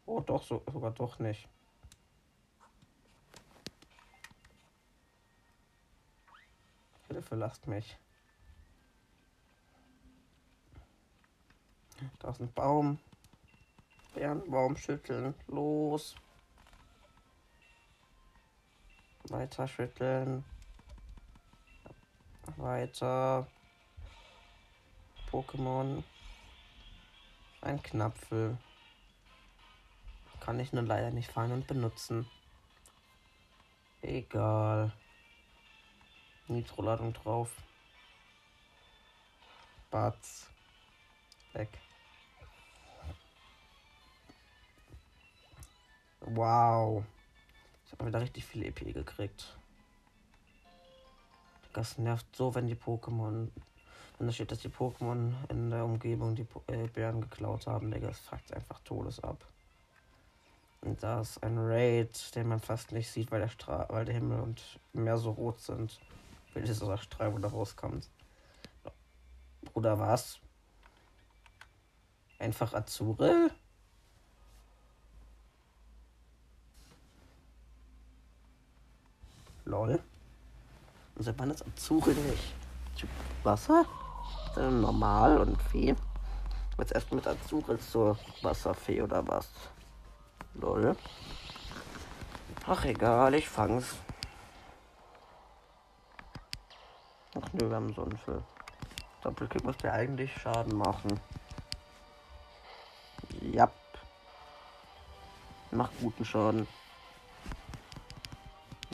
Oh, 0.06 0.20
doch, 0.20 0.42
so, 0.42 0.62
sogar 0.72 0.92
doch 0.92 1.18
nicht. 1.18 1.46
Bitte 7.08 7.20
verlasst 7.20 7.66
mich. 7.66 7.98
Da 12.20 12.30
ist 12.30 12.40
ein 12.40 12.50
Baum. 12.54 12.98
Bärenbaum 14.14 14.76
schütteln. 14.76 15.34
Los. 15.46 16.16
Weiter 19.24 19.68
schütteln. 19.68 20.44
Weiter. 22.56 23.46
Pokémon. 25.30 26.02
Ein 27.60 27.82
Knapfel. 27.82 28.56
Kann 30.40 30.60
ich 30.60 30.72
nur 30.72 30.84
leider 30.84 31.10
nicht 31.10 31.30
fangen 31.30 31.52
und 31.52 31.66
benutzen. 31.66 32.28
Egal. 34.00 34.92
Nitroladung 36.46 37.12
drauf. 37.12 37.54
Batz. 39.90 40.48
Weg. 41.52 41.68
Wow. 46.34 47.04
Ich 47.86 47.92
habe 47.92 48.06
wieder 48.06 48.20
richtig 48.20 48.44
viel 48.44 48.64
EP 48.64 48.92
gekriegt. 48.92 49.56
Das 51.72 51.96
nervt 51.96 52.26
so, 52.36 52.54
wenn 52.54 52.66
die 52.66 52.74
Pokémon. 52.74 53.48
Wenn 54.18 54.26
da 54.26 54.32
steht, 54.32 54.50
dass 54.50 54.58
die 54.58 54.68
Pokémon 54.68 55.32
in 55.48 55.70
der 55.70 55.84
Umgebung 55.84 56.34
die 56.34 56.46
äh, 56.66 56.88
Bären 56.88 57.20
geklaut 57.20 57.66
haben, 57.66 57.90
Digga, 57.90 58.08
das 58.08 58.18
fuckt 58.18 58.52
einfach 58.52 58.80
Todes 58.80 59.20
ab. 59.20 59.42
Und 60.82 61.02
da 61.02 61.20
ist 61.20 61.42
ein 61.42 61.56
Raid, 61.56 62.34
den 62.34 62.48
man 62.48 62.60
fast 62.60 62.92
nicht 62.92 63.10
sieht, 63.10 63.30
weil 63.30 63.40
der, 63.40 63.48
Stra 63.48 63.86
weil 63.88 64.04
der 64.04 64.14
Himmel 64.14 64.40
und 64.40 64.62
Meer 64.92 65.18
so 65.18 65.30
rot 65.30 65.60
sind. 65.60 65.98
Weil 66.52 66.64
dieser 66.64 66.98
Strahl, 66.98 67.34
da 67.40 67.48
rauskommt. 67.48 68.08
Bruder, 69.72 69.98
was? 69.98 70.40
Einfach 72.38 72.74
Azure? 72.74 73.50
Lol. 79.78 80.00
Und 81.14 81.22
ist 81.52 81.64
Azure 81.64 82.10
nicht? 82.10 82.54
Wasser? 83.44 83.84
Dann 84.56 84.80
normal 84.80 85.38
und 85.38 85.62
Fee. 85.62 85.94
Jetzt 86.78 86.92
erst 86.92 87.12
mit 87.12 87.24
Azure 87.28 87.78
zur 87.78 88.18
Wasserfee 88.42 89.02
oder 89.02 89.24
was? 89.28 89.48
Lol. 90.54 90.96
Ach 92.66 92.84
egal, 92.84 93.34
ich 93.34 93.48
fang's. 93.48 93.94
Ach 97.40 97.52
nö, 97.52 97.68
wir 97.68 97.76
haben 97.76 97.94
so 97.94 98.02
einen 98.02 98.18
Film. 98.18 98.42
Doppelkick 99.22 99.62
muss 99.62 99.76
der 99.76 99.92
eigentlich 99.92 100.32
Schaden 100.42 100.76
machen. 100.76 101.20
Ja. 103.42 103.70
Macht 105.70 105.92
guten 106.00 106.24
Schaden. 106.24 106.66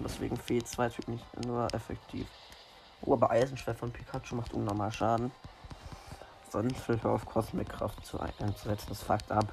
Deswegen 0.04 0.36
fehlt 0.36 0.68
zwei 0.68 0.88
Typ 0.88 1.08
nicht 1.08 1.24
nur 1.46 1.72
effektiv. 1.74 2.26
Oh, 3.00 3.14
aber 3.14 3.30
Eisenschwert 3.30 3.78
von 3.78 3.90
Pikachu 3.90 4.36
macht 4.36 4.52
unnormal 4.52 4.92
Schaden. 4.92 5.32
Ich 6.46 7.04
auf 7.04 7.26
Kraft 7.26 8.06
zu 8.06 8.20
einzusetzen. 8.20 8.86
Das 8.88 9.02
fuckt 9.02 9.32
ab. 9.32 9.52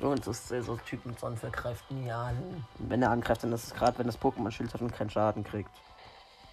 Und 0.00 0.26
das 0.26 0.50
ist 0.50 0.66
so 0.66 0.76
Typ 0.76 1.04
mit 1.04 1.18
Sonnenfell 1.18 1.50
greift 1.50 1.90
nie 1.90 2.10
an. 2.10 2.64
Wenn 2.78 3.02
er 3.02 3.10
angreift, 3.10 3.42
dann 3.42 3.52
ist 3.52 3.64
es 3.64 3.74
gerade, 3.74 3.98
wenn 3.98 4.06
das 4.06 4.20
Pokémon 4.20 4.50
Schild 4.50 4.72
hat 4.72 4.80
und 4.80 4.92
keinen 4.92 5.10
Schaden 5.10 5.42
kriegt. 5.42 5.70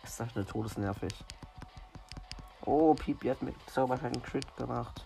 Das 0.01 0.19
ist 0.19 0.35
eine 0.35 0.45
todesnervig. 0.45 1.13
Oh, 2.65 2.93
Pipi 2.93 3.27
hat 3.27 3.41
mit 3.41 3.55
Zauberschein 3.71 4.13
einen 4.13 4.23
Crit 4.23 4.55
gemacht. 4.57 5.05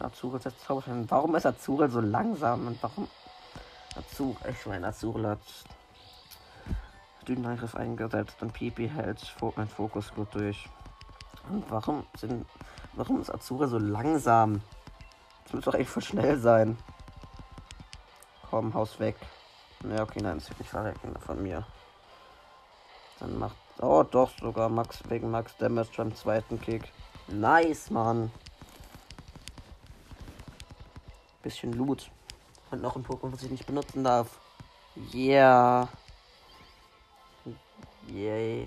Azurel 0.00 0.40
setzt 0.40 0.60
Zauberschein. 0.64 1.10
Warum 1.10 1.34
ist 1.34 1.46
Azurel 1.46 1.90
so 1.90 2.00
langsam? 2.00 2.66
Und 2.66 2.82
warum. 2.82 3.08
Azurel, 3.96 4.36
ich 4.50 4.66
meine, 4.66 4.88
Azurel 4.88 5.28
hat 5.28 5.40
Dünenangriff 7.28 7.74
eingesetzt 7.74 8.40
und 8.40 8.52
Pipi 8.52 8.88
hält 8.88 9.34
mein 9.56 9.68
Fokus 9.68 10.12
gut 10.14 10.34
durch. 10.34 10.68
Und 11.50 11.70
warum 11.70 12.06
sind. 12.16 12.46
Warum 12.94 13.20
ist 13.20 13.30
Azurel 13.30 13.68
so 13.68 13.78
langsam? 13.78 14.62
Das 15.44 15.52
muss 15.52 15.64
doch 15.64 15.74
echt 15.74 15.90
voll 15.90 16.02
schnell 16.02 16.38
sein. 16.38 16.78
Komm, 18.50 18.74
Haus 18.74 18.98
weg. 18.98 19.16
Ne, 19.84 20.02
okay, 20.02 20.20
nein, 20.22 20.38
es 20.38 20.48
wird 20.48 20.58
nicht 20.58 20.70
verrecken 20.70 21.14
von 21.24 21.42
mir. 21.42 21.64
Dann 23.20 23.38
macht. 23.38 23.56
Oh, 23.80 24.02
doch, 24.02 24.30
sogar 24.40 24.68
Max 24.68 24.98
wegen 25.08 25.30
Max 25.30 25.56
Damage 25.58 25.90
beim 25.96 26.14
zweiten 26.14 26.60
Kick. 26.60 26.90
Nice, 27.28 27.90
Mann. 27.90 28.32
Bisschen 31.42 31.72
Loot. 31.74 32.10
Und 32.70 32.82
noch 32.82 32.96
ein 32.96 33.04
Pokémon, 33.04 33.32
was 33.32 33.42
ich 33.42 33.50
nicht 33.50 33.66
benutzen 33.66 34.02
darf. 34.02 34.40
Yeah. 35.14 35.88
Yay. 38.12 38.66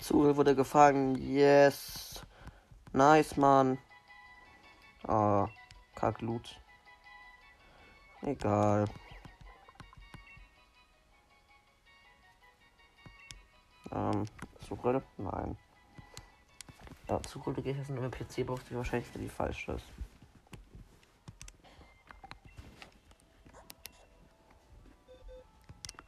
Zul 0.00 0.36
wurde 0.36 0.54
gefangen. 0.54 1.16
Yes. 1.16 2.22
Nice. 2.92 3.34
Ah, 5.08 5.48
Kacklut. 5.94 6.63
Egal. 8.24 8.86
Ähm, 13.92 14.24
Suche? 14.66 15.02
Nein. 15.18 15.58
Ja, 17.08 17.20
Suche 17.28 17.52
gehe 17.52 17.72
ich 17.72 17.78
jetzt 17.78 17.90
in 17.90 17.98
eine 17.98 18.08
PC-Box, 18.08 18.64
die 18.70 18.76
wahrscheinlich 18.76 19.08
für 19.08 19.18
die 19.18 19.28
falsch 19.28 19.68
ist. 19.68 19.84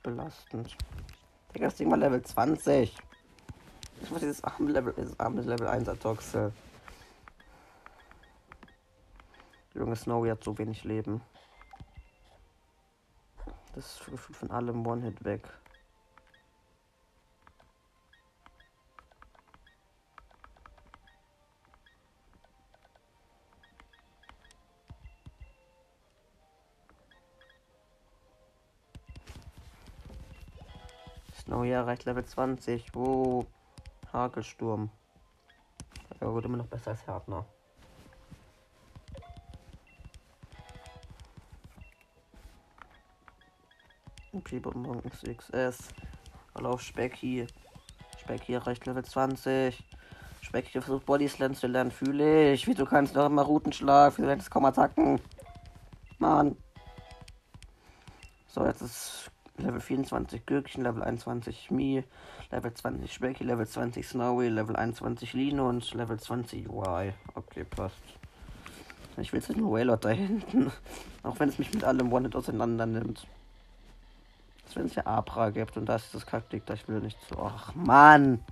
Belastend. 0.02 0.74
Digga, 1.55 1.66
das 1.66 1.76
Ding 1.76 1.90
mal 1.90 2.00
Level 2.00 2.22
20. 2.22 2.96
Ich 4.02 4.11
muss 4.11 4.20
dieses 4.20 4.42
arme 4.42 4.70
Level, 4.70 4.94
dieses 4.94 5.18
arme 5.20 5.42
Level 5.42 5.68
1 5.68 5.88
Atoxe. 5.88 6.52
Junge 9.74 9.96
Snowy 9.96 10.31
hat 10.31 10.42
so 10.42 10.57
wenig 10.57 10.85
Leben. 10.85 11.20
Das 13.76 14.00
ist 14.00 14.36
von 14.36 14.50
allem 14.50 14.86
One-Hit 14.86 15.22
weg. 15.22 15.46
Snowy 31.34 31.70
erreicht 31.70 32.06
Level 32.06 32.24
20. 32.24 32.94
Wo? 32.94 33.44
Hagelsturm. 34.10 34.90
Er 36.18 36.32
wurde 36.32 36.48
immer 36.48 36.56
noch 36.56 36.66
besser 36.66 36.92
als 36.92 37.06
Härtner. 37.06 37.44
Pibonbon 44.46 45.02
XXS. 45.02 45.88
Lauf 46.61 46.80
Specky. 46.80 47.46
Specky 48.20 48.54
erreicht 48.54 48.87
Level 48.87 49.04
20. 49.04 49.82
Specky 50.40 50.80
versucht 50.80 51.04
Body 51.04 51.28
Slams 51.28 51.59
zu 51.59 51.66
lernen. 51.66 51.90
Fühle 51.90 52.52
ich. 52.52 52.66
Wieso 52.68 52.87
kannst 52.87 53.14
du 53.14 53.18
noch 53.18 53.26
immer 53.26 53.42
Routenschlag? 53.42 54.14
Wieso 54.16 54.28
lernst 54.28 54.46
du 54.46 54.50
kaum 54.52 54.64
Attacken? 54.64 55.20
Mann. 56.18 56.56
So, 58.46 58.64
jetzt 58.64 58.82
ist 58.82 59.30
Level 59.59 59.80
24 59.80 60.46
Gürkchen, 60.46 60.85
Level 60.85 61.02
21 61.02 61.70
Mi, 61.72 62.04
Level 62.52 62.72
20 62.72 63.12
Specky, 63.12 63.44
Level 63.44 63.66
20 63.66 64.06
Snowy, 64.06 64.48
Level 64.48 64.76
21 64.76 65.32
Lino 65.32 65.68
und 65.68 65.92
Level 65.92 66.18
20 66.18 66.70
UI. 66.70 67.12
Okay, 67.35 67.64
passt. 67.64 67.96
Ich 69.18 69.32
will 69.32 69.40
jetzt 69.40 69.56
nur 69.56 69.72
Wailord 69.72 70.04
da 70.04 70.11
hinten. 70.11 70.70
Auch 71.24 71.40
wenn 71.40 71.48
es 71.48 71.59
mich 71.59 71.74
mit 71.74 71.82
allem 71.82 72.12
One-Hit 72.12 72.37
auseinander 72.37 72.87
nimmt. 72.87 73.26
Wenn 74.76 74.86
es 74.86 74.94
ja 74.94 75.06
Abra 75.06 75.48
gibt 75.48 75.78
und 75.78 75.86
da 75.86 75.96
ist 75.96 76.14
das 76.14 76.26
Kaktik, 76.26 76.66
da 76.66 76.74
ich 76.74 76.86
will 76.86 77.00
nicht 77.00 77.18
so. 77.30 77.38
Ach, 77.38 77.74
Mann! 77.74 78.44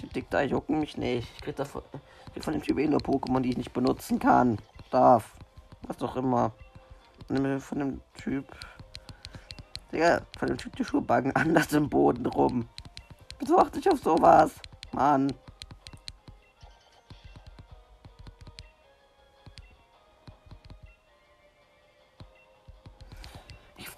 Die 0.00 0.06
Dick 0.06 0.30
da 0.30 0.40
jucken 0.40 0.78
mich 0.78 0.96
nicht. 0.96 1.28
Ich 1.34 1.42
krieg, 1.42 1.56
davon, 1.56 1.82
ich 2.26 2.32
krieg 2.32 2.44
von 2.44 2.52
dem 2.52 2.62
Typ 2.62 2.78
eh 2.78 2.86
nur 2.86 3.00
Pokémon, 3.00 3.40
die 3.40 3.50
ich 3.50 3.56
nicht 3.56 3.72
benutzen 3.72 4.20
kann. 4.20 4.58
Darf. 4.92 5.34
Was 5.88 6.00
auch 6.00 6.14
immer. 6.14 6.52
Von 7.26 7.78
dem 7.80 8.00
Typ. 8.14 8.46
Digga, 9.90 10.20
von 10.38 10.46
dem 10.46 10.56
Typ 10.56 10.76
die 10.76 10.84
Schuhe 10.84 11.02
backen 11.02 11.32
anders 11.34 11.72
im 11.72 11.90
Boden 11.90 12.26
rum. 12.26 12.68
Wieso 13.40 13.58
achte 13.58 13.80
ich 13.80 13.90
auf 13.90 13.98
sowas? 13.98 14.52
Mann. 14.92 15.32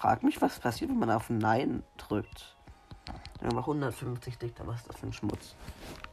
Ich 0.07 0.09
frage 0.09 0.27
mich, 0.27 0.41
was 0.41 0.61
passiert, 0.61 0.89
wenn 0.93 1.01
man 1.01 1.11
auf 1.11 1.31
Nein 1.31 1.83
drückt. 1.97 2.57
Wenn 3.41 3.49
man 3.49 3.65
150 3.65 4.39
dickt, 4.39 4.65
was 4.65 4.77
ist 4.77 4.89
das 4.89 4.97
für 5.01 5.07
ein 5.07 5.13
Schmutz? 5.13 5.57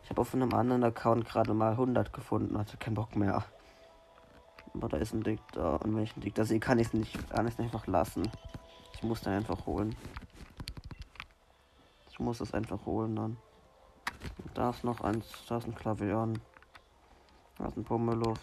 Ich 0.04 0.10
habe 0.10 0.20
auf 0.20 0.34
einem 0.34 0.52
anderen 0.52 0.84
Account 0.84 1.26
gerade 1.26 1.54
mal 1.54 1.74
100 1.74 2.12
gefunden, 2.12 2.58
hatte 2.58 2.76
keinen 2.78 2.96
Bock 2.96 3.16
mehr. 3.16 3.44
Aber 4.74 4.90
da 4.90 4.98
ist 4.98 5.14
ein 5.14 5.22
Dick 5.22 5.40
da. 5.52 5.76
Und 5.76 5.96
wenn 5.96 6.02
ich 6.02 6.18
ein 6.18 6.22
Dick 6.22 6.34
da 6.34 6.44
sehe, 6.44 6.60
kann 6.60 6.80
ich 6.80 6.88
es 6.88 6.94
nicht, 6.94 7.30
kann 7.30 7.46
einfach 7.46 7.86
lassen. 7.86 8.28
Ich 8.96 9.04
muss 9.04 9.22
dann 9.22 9.36
einfach 9.36 9.68
holen. 9.68 9.96
Ich 12.10 12.20
muss 12.20 12.42
es 12.42 12.52
einfach 12.52 12.88
holen 12.88 13.16
dann. 13.16 13.38
Und 14.44 14.58
da 14.58 14.72
ist 14.72 14.84
noch 14.84 15.02
eins, 15.02 15.28
da 15.48 15.58
ist 15.58 15.68
ein 15.68 15.76
Klavion. 15.76 16.42
Da 17.60 17.68
ist 17.68 17.78
ein 17.78 17.84
Pummeluff. 17.84 18.40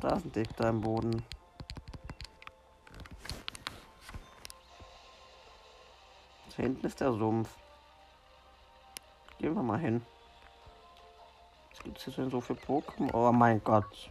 Da 0.00 0.16
ist 0.16 0.24
ein 0.24 0.32
Dick 0.32 0.56
da 0.56 0.70
im 0.70 0.80
Boden. 0.80 1.22
Da 6.56 6.62
hinten 6.62 6.86
ist 6.86 7.00
der 7.00 7.12
Sumpf. 7.12 7.48
Gehen 9.38 9.54
wir 9.54 9.62
mal 9.62 9.78
hin. 9.78 10.04
Was 11.70 11.82
gibt 11.82 12.06
es 12.06 12.14
denn 12.14 12.30
so 12.30 12.40
für 12.40 12.52
Pokémon? 12.52 13.10
Oh 13.14 13.32
mein 13.32 13.62
Gott. 13.64 14.10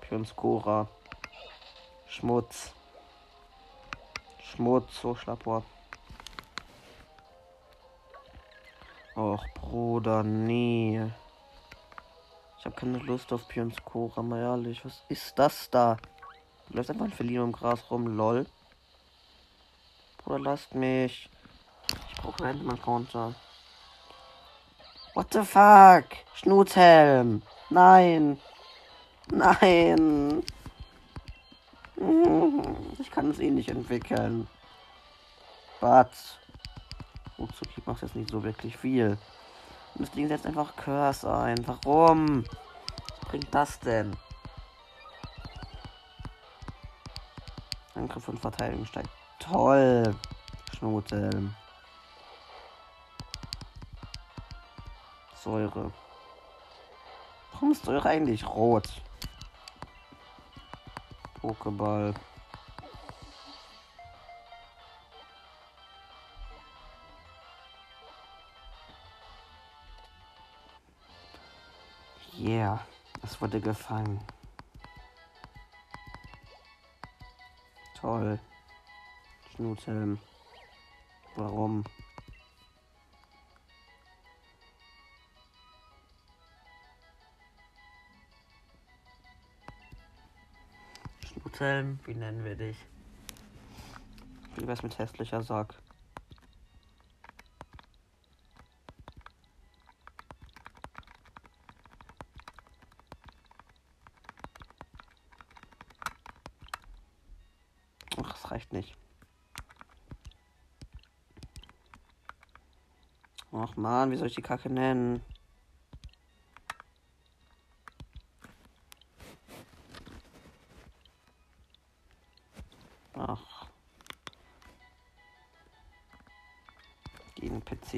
Pionskora. 0.00 0.88
Schmutz. 2.06 2.72
Schmutz, 4.40 5.00
so 5.00 5.14
Schlappohr. 5.14 5.64
Och, 9.16 9.44
Bruder, 9.54 10.22
nee. 10.22 11.04
Ich 12.58 12.64
habe 12.64 12.76
keine 12.76 12.98
Lust 12.98 13.32
auf 13.32 13.48
Pionskora, 13.48 14.22
mal 14.22 14.40
ehrlich. 14.40 14.84
Was 14.84 15.02
ist 15.08 15.38
das 15.38 15.68
da? 15.70 15.96
Du 16.68 16.76
läufst 16.76 16.90
einfach 16.90 17.06
ein 17.06 17.12
Verlieren 17.12 17.46
im 17.46 17.52
Gras 17.52 17.90
rum, 17.90 18.06
lol. 18.06 18.46
Bruder, 20.18 20.38
lasst 20.38 20.74
mich. 20.74 21.28
Brauche 22.22 22.44
einen 22.44 22.60
Enderman-Counter. 22.60 23.34
What 25.14 25.32
the 25.32 25.42
fuck? 25.42 26.04
Schnutzhelm. 26.34 27.42
Nein. 27.70 28.38
Nein. 29.30 30.42
Ich 32.98 33.10
kann 33.10 33.30
es 33.30 33.38
eh 33.38 33.50
nicht 33.50 33.70
entwickeln. 33.70 34.48
But. 35.80 36.10
Utsuki 37.38 37.82
macht 37.86 38.02
jetzt 38.02 38.16
nicht 38.16 38.30
so 38.30 38.42
wirklich 38.42 38.76
viel. 38.76 39.16
Und 39.94 40.06
das 40.06 40.10
Ding 40.12 40.28
setzt 40.28 40.46
einfach 40.46 40.76
Curse 40.76 41.32
ein. 41.32 41.66
Warum? 41.66 42.44
Was 42.44 43.28
bringt 43.28 43.54
das 43.54 43.80
denn? 43.80 44.14
Angriff 47.94 48.28
und 48.28 48.38
Verteidigung 48.38 48.84
steigt. 48.86 49.10
Toll. 49.38 50.14
Schnuteln. 50.76 51.54
Säure. 55.42 55.90
Warum 57.52 57.72
ist 57.72 57.84
Säure 57.86 58.06
eigentlich 58.06 58.46
rot? 58.46 58.88
Pokéball. 61.40 62.12
Yeah, 72.36 72.84
es 73.22 73.40
wurde 73.40 73.60
gefangen. 73.60 74.20
Toll. 77.98 78.38
Schnutelm. 79.54 80.18
Warum? 81.36 81.84
Schnutelm, 91.60 92.00
wie 92.06 92.14
nennen 92.14 92.42
wir 92.42 92.56
dich? 92.56 92.78
Wie 94.56 94.66
wär's 94.66 94.82
mit 94.82 94.98
hässlicher 94.98 95.42
Sack? 95.42 95.74
Ach, 108.16 108.32
das 108.32 108.50
reicht 108.50 108.72
nicht. 108.72 108.96
Ach 113.52 113.76
man, 113.76 114.10
wie 114.10 114.16
soll 114.16 114.28
ich 114.28 114.34
die 114.34 114.40
Kacke 114.40 114.70
nennen? 114.70 115.20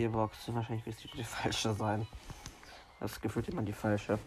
PC-Box. 0.08 0.54
Wahrscheinlich 0.54 0.86
wird 0.86 1.14
die 1.14 1.24
falsche 1.24 1.74
sein. 1.74 2.06
Das 3.00 3.20
gefühlt 3.20 3.48
immer 3.48 3.62
die 3.62 3.72
falsche. 3.72 4.18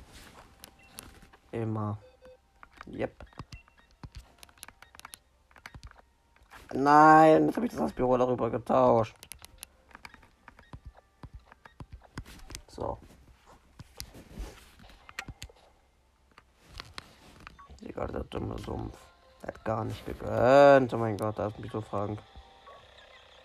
Immer. 1.52 1.98
Yep. 2.88 3.26
Nein, 6.74 7.46
jetzt 7.46 7.56
habe 7.56 7.66
ich 7.68 7.74
das 7.74 7.94
Büro 7.94 8.18
darüber 8.18 8.50
getauscht. 8.50 9.16
So. 12.68 12.98
Egal, 17.82 18.08
der 18.08 18.24
dumme 18.26 18.58
Sumpf. 18.60 18.98
Hat 19.46 19.64
gar 19.64 19.86
nicht 19.86 20.06
gegönnt. 20.06 20.94
Oh 20.94 20.98
mein 20.98 21.18
Gott, 21.18 21.40
da 21.40 21.48
ist 21.48 21.56
ein 21.56 21.62
Bisofang. 21.62 22.18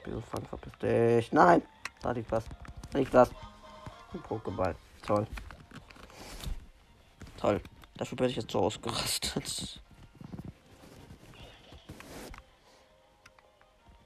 Bisofang, 0.03 0.45
verpiss 0.47 0.73
dich. 0.79 1.33
Nein! 1.33 1.63
Da 2.03 2.13
liegt 2.13 2.31
was. 2.33 2.45
Da 2.91 2.99
liegt 2.99 3.13
was. 3.13 3.31
Ein 4.13 4.23
Pokéball. 4.23 4.75
Toll. 5.07 5.27
Toll. 7.37 7.61
Dafür 7.97 8.17
bin 8.17 8.29
ich 8.29 8.37
jetzt 8.37 8.51
so 8.51 8.61
ausgerastet. 8.61 9.81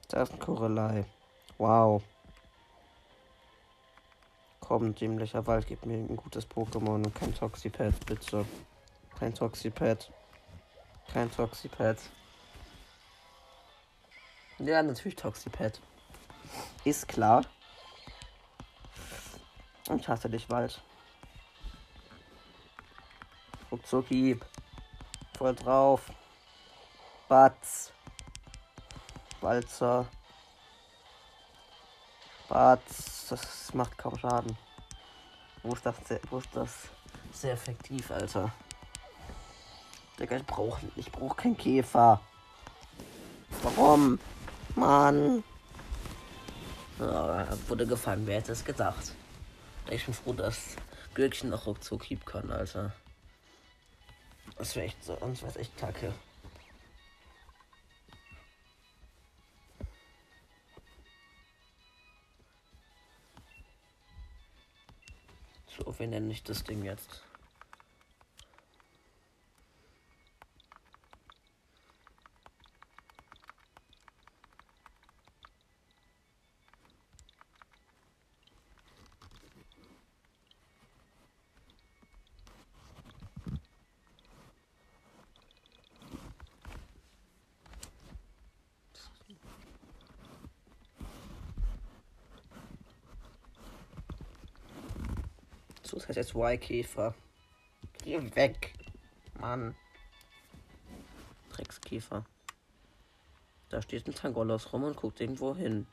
Da 0.08 0.22
ist 0.22 0.32
ein 0.32 0.38
Korelei. 0.38 1.04
Wow. 1.58 2.02
Komm, 4.60 4.94
dämlicher 4.94 5.46
Wald, 5.46 5.66
gib 5.66 5.84
mir 5.86 5.94
ein 5.94 6.16
gutes 6.16 6.48
Pokémon 6.48 7.04
und 7.04 7.14
kein 7.14 7.34
Toxipad, 7.34 7.94
bitte. 8.06 8.46
Kein 9.18 9.34
Toxipad. 9.34 10.10
Kein 11.12 11.30
Toxipad. 11.30 11.98
Ja, 14.58 14.82
natürlich 14.82 15.16
Toxipad. 15.16 15.80
Ist 16.84 17.08
klar. 17.08 17.44
Und 19.88 20.00
ich 20.00 20.08
hasse 20.08 20.30
dich, 20.30 20.48
Wald. 20.48 20.80
Ruckzucki. 23.70 24.38
Voll 25.36 25.54
drauf. 25.54 26.02
Batz. 27.28 27.92
Walzer. 29.40 30.06
Batz. 32.48 33.26
Das 33.28 33.74
macht 33.74 33.98
kaum 33.98 34.16
Schaden. 34.18 34.56
Wo 35.62 35.72
ist 35.72 35.84
das 35.84 35.96
wo 36.30 36.38
ist 36.38 36.54
das 36.54 36.70
sehr 37.32 37.54
effektiv, 37.54 38.10
Alter? 38.10 38.52
Digga, 40.18 40.36
ich 40.36 40.46
brauche 40.46 40.80
ich 40.94 41.10
brauch 41.10 41.36
keinen 41.36 41.56
Käfer. 41.56 42.20
Warum? 43.62 44.18
Mann. 44.76 45.42
Ja, 46.98 47.48
wurde 47.68 47.86
gefallen, 47.86 48.26
wer 48.26 48.36
hätte 48.36 48.52
es 48.52 48.64
gedacht. 48.64 49.12
Ich 49.90 50.06
bin 50.06 50.14
froh, 50.14 50.32
dass 50.32 50.76
Gürkchen 51.14 51.50
noch 51.50 51.66
ruckzuck 51.66 52.04
hieb 52.04 52.26
kann, 52.26 52.50
Alter. 52.50 52.92
Das 54.56 54.74
wäre 54.76 54.86
echt 54.86 55.02
so, 55.04 55.16
sonst 55.18 55.42
wäre 55.42 55.58
echt 55.58 55.76
kacke. 55.76 56.12
So, 65.76 65.98
wie 65.98 66.06
nenne 66.06 66.32
ich 66.32 66.42
das 66.42 66.64
Ding 66.64 66.84
jetzt? 66.84 67.22
Jetzt 96.34 96.42
Y-Käfer. 96.42 97.14
Geh 98.02 98.34
weg. 98.34 98.74
Mann. 99.40 99.76
Dreckskäfer. 101.52 102.24
Da 103.68 103.80
steht 103.80 104.06
ein 104.08 104.14
Tangolos 104.14 104.72
rum 104.72 104.82
und 104.84 104.96
guckt 104.96 105.20
irgendwo 105.20 105.54
hin. 105.54 105.86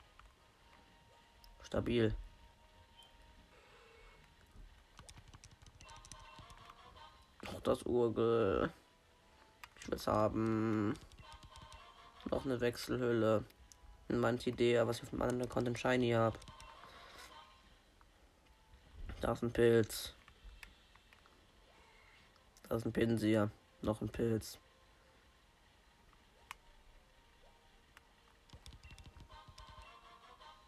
Stabil. 1.62 2.14
Noch 7.44 7.60
das 7.60 7.82
Urgel. 7.84 8.72
Ich 9.78 9.88
will 9.88 9.94
es 9.94 10.06
haben. 10.08 10.94
Noch 12.30 12.44
eine 12.44 12.60
Wechselhülle. 12.60 13.44
Ein 14.08 14.18
Mantidea, 14.18 14.86
was 14.86 14.96
ich 14.96 15.02
auf 15.04 15.10
dem 15.10 15.22
anderen 15.22 15.48
Content 15.48 15.78
Shiny 15.78 16.10
habe. 16.10 16.38
Da 19.20 19.32
ist 19.32 19.42
ein 19.42 19.52
Pilz. 19.52 20.14
Da 22.72 22.78
ist 22.78 22.86
ein 22.86 22.92
Pinsir. 22.94 23.50
Noch 23.82 24.00
ein 24.00 24.08
Pilz. 24.08 24.58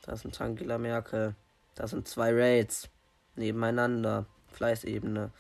Da 0.03 0.13
ist 0.13 0.27
ein 0.27 0.33
Tankila 0.33 0.77
Merkel. 0.77 1.35
Da 1.75 1.89
sind 1.89 2.07
zwei 2.07 2.31
Raids. 2.31 2.91
Nebeneinander. 3.37 4.27
Fleißebene. 4.49 5.31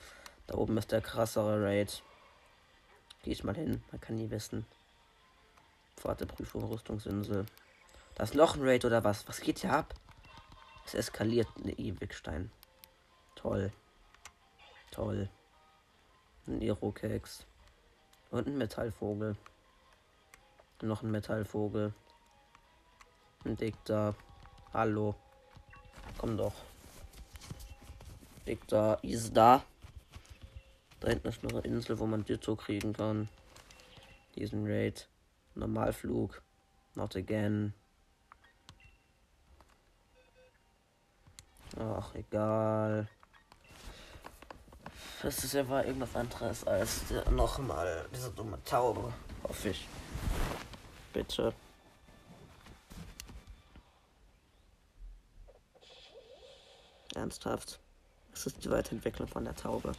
Da 0.47 0.55
oben 0.55 0.79
ist 0.79 0.91
der 0.91 1.03
krassere 1.03 1.63
Raid. 1.63 2.03
Geh 3.25 3.33
ich 3.33 3.45
mal 3.45 3.55
hin. 3.55 3.85
Man 3.93 4.01
kann 4.01 4.17
nie 4.17 4.31
wissen. 4.31 4.65
Fahrteprüfung, 5.99 6.65
Rüstungsinsel. 6.65 7.45
Da 8.15 8.25
ist 8.25 8.35
noch 8.35 8.57
ein 8.57 8.67
Raid 8.67 8.87
oder 8.87 9.05
was? 9.05 9.29
Was 9.29 9.43
geht 9.43 9.59
hier 9.59 9.75
ab? 9.75 9.93
Es 10.87 10.95
eskaliert 10.95 11.49
eine 11.63 11.73
Ewigstein. 11.73 12.51
Toll. 13.35 13.71
Toll. 14.93 15.29
Ein 16.47 16.61
Irokex. 16.61 17.47
Und 18.31 18.47
ein 18.47 18.59
Metallvogel. 18.59 19.37
Noch 20.83 21.03
ein 21.03 21.11
Metallvogel. 21.11 21.95
Ein 23.45 23.57
Diktar. 23.57 24.15
Hallo. 24.73 25.15
Komm 26.19 26.37
doch. 26.37 26.55
Diktar 28.47 29.03
ist 29.03 29.35
da. 29.35 29.65
Da 31.01 31.09
hinten 31.09 31.29
ist 31.29 31.43
noch 31.43 31.53
eine 31.53 31.61
Insel, 31.63 31.99
wo 31.99 32.07
man 32.07 32.25
Ditto 32.25 32.57
kriegen 32.57 32.93
kann. 32.93 33.29
Diesen 34.35 34.67
Raid. 34.67 35.09
Normalflug. 35.55 36.43
Not 36.95 37.17
again. 37.17 37.73
Ach, 41.79 42.15
egal. 42.15 43.09
Das 45.25 45.43
ist 45.43 45.55
ja 45.55 45.67
war 45.71 45.83
irgendwas 45.87 46.15
anderes 46.15 46.67
als 46.67 47.01
nochmal 47.31 48.07
diese 48.15 48.31
dumme 48.33 48.63
Taube. 48.63 49.11
Hoffe 49.43 49.71
ich. 49.71 49.89
Bitte. 51.15 51.55
Ernsthaft. 57.15 57.81
Das 58.33 58.45
ist 58.45 58.63
die 58.63 58.71
Weiterentwicklung 58.71 59.27
von 59.27 59.45
der 59.45 59.57
Taube. 59.57 59.93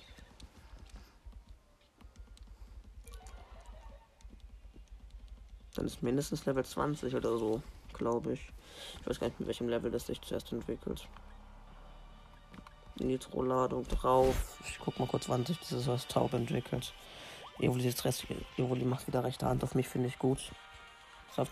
Dann 5.74 5.88
ist 5.88 6.04
mindestens 6.04 6.46
Level 6.46 6.64
20 6.64 7.16
oder 7.16 7.36
so, 7.40 7.64
glaube 7.94 8.34
ich. 8.34 8.52
Ich 9.02 9.08
weiß 9.08 9.20
gar 9.20 9.26
nicht, 9.30 9.40
mit 9.40 9.48
welchem 9.48 9.70
Level 9.70 9.90
das 9.90 10.06
sich 10.06 10.22
zuerst 10.22 10.52
entwickelt. 10.52 11.08
Nitro-Ladung 12.98 13.88
drauf. 13.88 14.58
Ich 14.68 14.80
guck 14.80 15.00
mal 15.00 15.08
kurz, 15.08 15.30
wann 15.30 15.46
sich 15.46 15.60
dieses 15.60 15.88
was 15.88 16.08
Taub 16.08 16.34
entwickelt. 16.34 16.94
Evoli, 17.60 17.88
ist 17.88 18.04
Rest, 18.06 18.26
Evoli 18.58 18.84
macht 18.84 19.08
wieder 19.08 19.24
rechte 19.24 19.46
Hand 19.46 19.64
auf 19.64 19.76
mich, 19.76 19.88
finde 19.88 20.08
ich 20.08 20.20
gut. 20.20 20.40
So, 21.36 21.48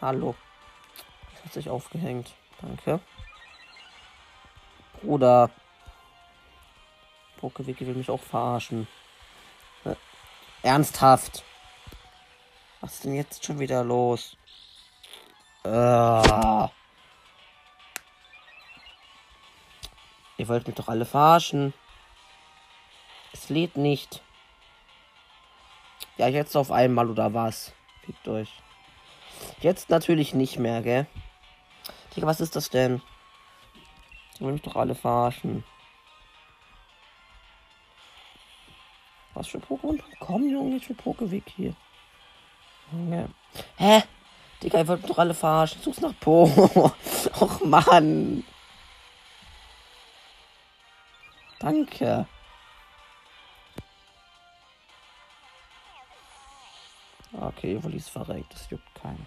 hallo. 0.00 0.34
Das 1.32 1.44
hat 1.44 1.52
sich 1.52 1.68
aufgehängt. 1.68 2.32
Danke. 2.60 3.00
Bruder. 5.00 5.50
Pokewiki 7.38 7.86
will 7.86 7.94
mich 7.94 8.10
auch 8.10 8.20
verarschen. 8.20 8.86
Äh, 9.84 9.96
ernsthaft. 10.62 11.42
Was 12.80 12.94
ist 12.94 13.04
denn 13.04 13.14
jetzt 13.14 13.44
schon 13.44 13.58
wieder 13.58 13.84
los? 13.84 14.36
Äh. 15.64 16.68
Ihr 20.42 20.48
wollt 20.48 20.66
mich 20.66 20.74
doch 20.74 20.88
alle 20.88 21.04
verarschen. 21.04 21.72
Es 23.32 23.48
lädt 23.48 23.76
nicht. 23.76 24.24
Ja, 26.16 26.26
jetzt 26.26 26.56
auf 26.56 26.72
einmal 26.72 27.08
oder 27.08 27.32
was? 27.32 27.72
Fickt 28.04 28.26
euch. 28.26 28.50
Jetzt 29.60 29.88
natürlich 29.88 30.34
nicht 30.34 30.58
mehr, 30.58 30.82
gell? 30.82 31.06
Digga, 32.16 32.26
was 32.26 32.40
ist 32.40 32.56
das 32.56 32.70
denn? 32.70 33.00
Die 34.34 34.40
wollen 34.40 34.54
mich 34.54 34.62
doch 34.62 34.74
alle 34.74 34.96
verarschen. 34.96 35.62
Was 39.34 39.46
für 39.46 39.58
Pokémon? 39.58 40.02
Komm, 40.18 40.50
Junge, 40.50 40.78
ich 40.78 40.88
will 40.88 40.96
Pokeweg 40.96 41.44
hier. 41.54 41.76
Junge. 42.90 43.28
Hä? 43.76 44.02
Digga, 44.60 44.78
ihr 44.78 44.88
wollt 44.88 45.02
mich 45.02 45.08
doch 45.08 45.18
alle 45.18 45.34
verarschen. 45.34 45.80
Such's 45.82 46.00
nach 46.00 46.18
Po. 46.18 46.46
Och, 47.40 47.60
Mann. 47.64 48.42
Danke. 51.62 52.26
Okay, 57.32 57.76
Evoli 57.76 57.98
ist 57.98 58.10
verreckt. 58.10 58.52
Das 58.52 58.68
juckt 58.68 58.94
keinen. 59.00 59.24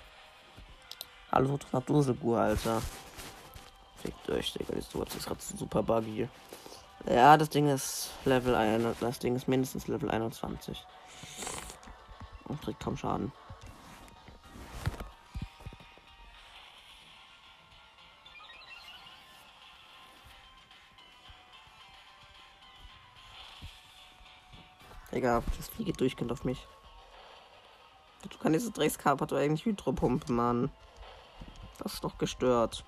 Hallo, 1.31 1.57
Duselgur, 1.85 2.39
Alter. 2.39 2.81
Fickt 4.01 4.29
euch, 4.29 4.51
Digga. 4.51 4.73
Das 4.75 5.15
ist 5.15 5.25
gerade 5.25 5.41
super 5.41 5.81
buggy. 5.81 6.27
Ja, 7.09 7.37
das 7.37 7.49
Ding 7.49 7.69
ist 7.69 8.11
Level 8.25 8.53
1. 8.53 8.99
Das 8.99 9.19
Ding 9.19 9.37
ist 9.37 9.47
mindestens 9.47 9.87
Level 9.87 10.11
21. 10.11 10.85
Und 12.49 12.61
kriegt 12.61 12.81
kaum 12.81 12.97
Schaden. 12.97 13.31
Digga, 25.25 25.41
das 25.57 25.69
Fliege 25.69 25.91
durchgehend 25.91 26.31
auf 26.31 26.43
mich. 26.43 26.67
Du 28.29 28.37
kannst 28.37 28.59
diese 28.59 28.71
Dreckskap 28.71 29.19
hat 29.19 29.31
doch 29.31 29.37
eigentlich 29.37 29.65
Hydropumpe, 29.65 30.31
Mann. 30.31 30.69
Das 31.79 31.95
ist 31.95 32.03
doch 32.03 32.19
gestört. 32.19 32.85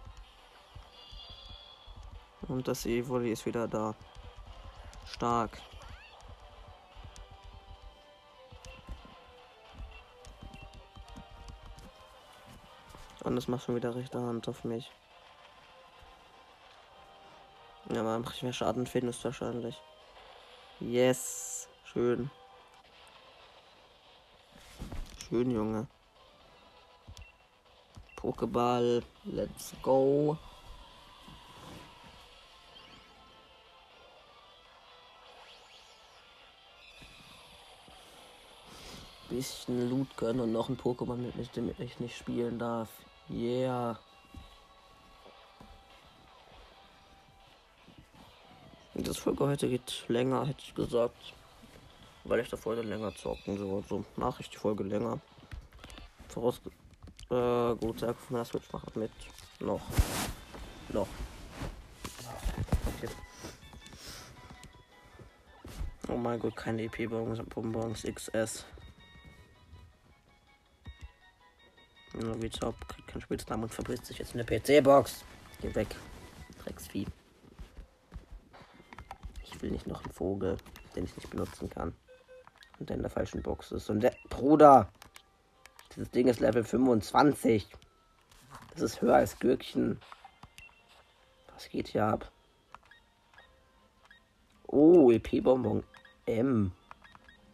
Und 2.47 2.67
das 2.67 2.85
Evoli 2.85 3.31
ist 3.31 3.47
wieder 3.47 3.67
da. 3.67 3.95
Stark. 5.07 5.59
Und 13.23 13.35
das 13.35 13.47
macht 13.47 13.65
schon 13.65 13.75
wieder 13.75 13.95
rechte 13.95 14.21
Hand 14.21 14.47
auf 14.47 14.63
mich. 14.63 14.91
Ja, 17.91 18.03
man 18.03 18.21
macht 18.21 18.43
mehr 18.43 18.53
Schaden 18.53 18.85
findest 18.85 19.23
wahrscheinlich. 19.23 19.81
Yes. 20.79 21.46
Schön. 21.93 22.29
Schön, 25.29 25.51
Junge. 25.51 25.87
Pokéball. 28.15 29.03
Let's 29.23 29.73
go. 29.81 30.37
Bisschen 39.29 39.89
Loot 39.89 40.15
gönnen 40.17 40.41
und 40.41 40.51
noch 40.53 40.69
ein 40.69 40.77
Pokémon 40.77 41.17
mit 41.17 41.55
dem 41.55 41.73
ich 41.77 41.99
nicht 41.99 42.17
spielen 42.17 42.59
darf. 42.59 42.89
Yeah. 43.29 43.99
Das 48.93 49.17
Folge 49.17 49.45
heute 49.45 49.69
geht 49.69 50.05
länger, 50.07 50.45
hätte 50.45 50.63
ich 50.65 50.73
gesagt. 50.73 51.33
Weil 52.27 52.41
ich 52.41 52.49
davor 52.49 52.75
dann 52.75 52.87
länger 52.87 53.15
zocken 53.15 53.57
so. 53.57 53.81
So 53.87 54.03
mache 54.17 54.41
ich 54.41 54.49
die 54.49 54.57
Folge 54.57 54.83
länger. 54.83 55.19
Voraus. 56.27 56.61
Äh, 57.29 57.75
gut, 57.75 57.99
sag 57.99 58.17
von 58.17 58.35
der 58.35 58.45
Switch 58.45 58.71
macht 58.71 58.95
mit. 58.97 59.11
Noch. 59.59 59.81
Noch. 60.89 61.07
Okay. 62.85 63.09
Oh 66.09 66.17
mein 66.17 66.39
Gott, 66.39 66.55
keine 66.55 66.83
EP-Bonbons 66.83 68.03
XS. 68.03 68.65
Ja, 72.13 72.41
wie 72.41 72.49
top, 72.49 72.75
kriegt 72.89 73.07
keinen 73.07 73.21
Spitznamen 73.21 73.63
und 73.63 73.73
verpisst 73.73 74.05
sich 74.05 74.19
jetzt 74.19 74.35
in 74.35 74.43
der 74.43 74.59
PC-Box. 74.59 75.23
Geh 75.61 75.73
weg. 75.75 75.95
Drecksvieh. 76.63 77.05
Ich 79.43 79.61
will 79.61 79.71
nicht 79.71 79.87
noch 79.87 80.03
einen 80.03 80.13
Vogel, 80.13 80.57
den 80.95 81.05
ich 81.05 81.15
nicht 81.15 81.29
benutzen 81.29 81.69
kann. 81.69 81.93
Und 82.79 82.89
der 82.89 82.97
in 82.97 83.01
der 83.01 83.11
falschen 83.11 83.41
Box 83.41 83.71
ist. 83.71 83.89
Und 83.89 84.01
der 84.01 84.13
Bruder! 84.29 84.89
Dieses 85.95 86.11
Ding 86.11 86.27
ist 86.27 86.39
Level 86.39 86.63
25. 86.63 87.67
Das 88.71 88.81
ist 88.81 89.01
höher 89.01 89.15
als 89.15 89.39
Gürkchen. 89.39 89.99
Was 91.53 91.69
geht 91.69 91.87
hier 91.87 92.05
ab? 92.05 92.31
Oh, 94.67 95.09
EP-Bonbon 95.11 95.83
M. 96.27 96.71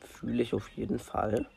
Fühle 0.02 0.44
ich 0.44 0.54
auf 0.54 0.68
jeden 0.70 1.00
Fall. 1.00 1.48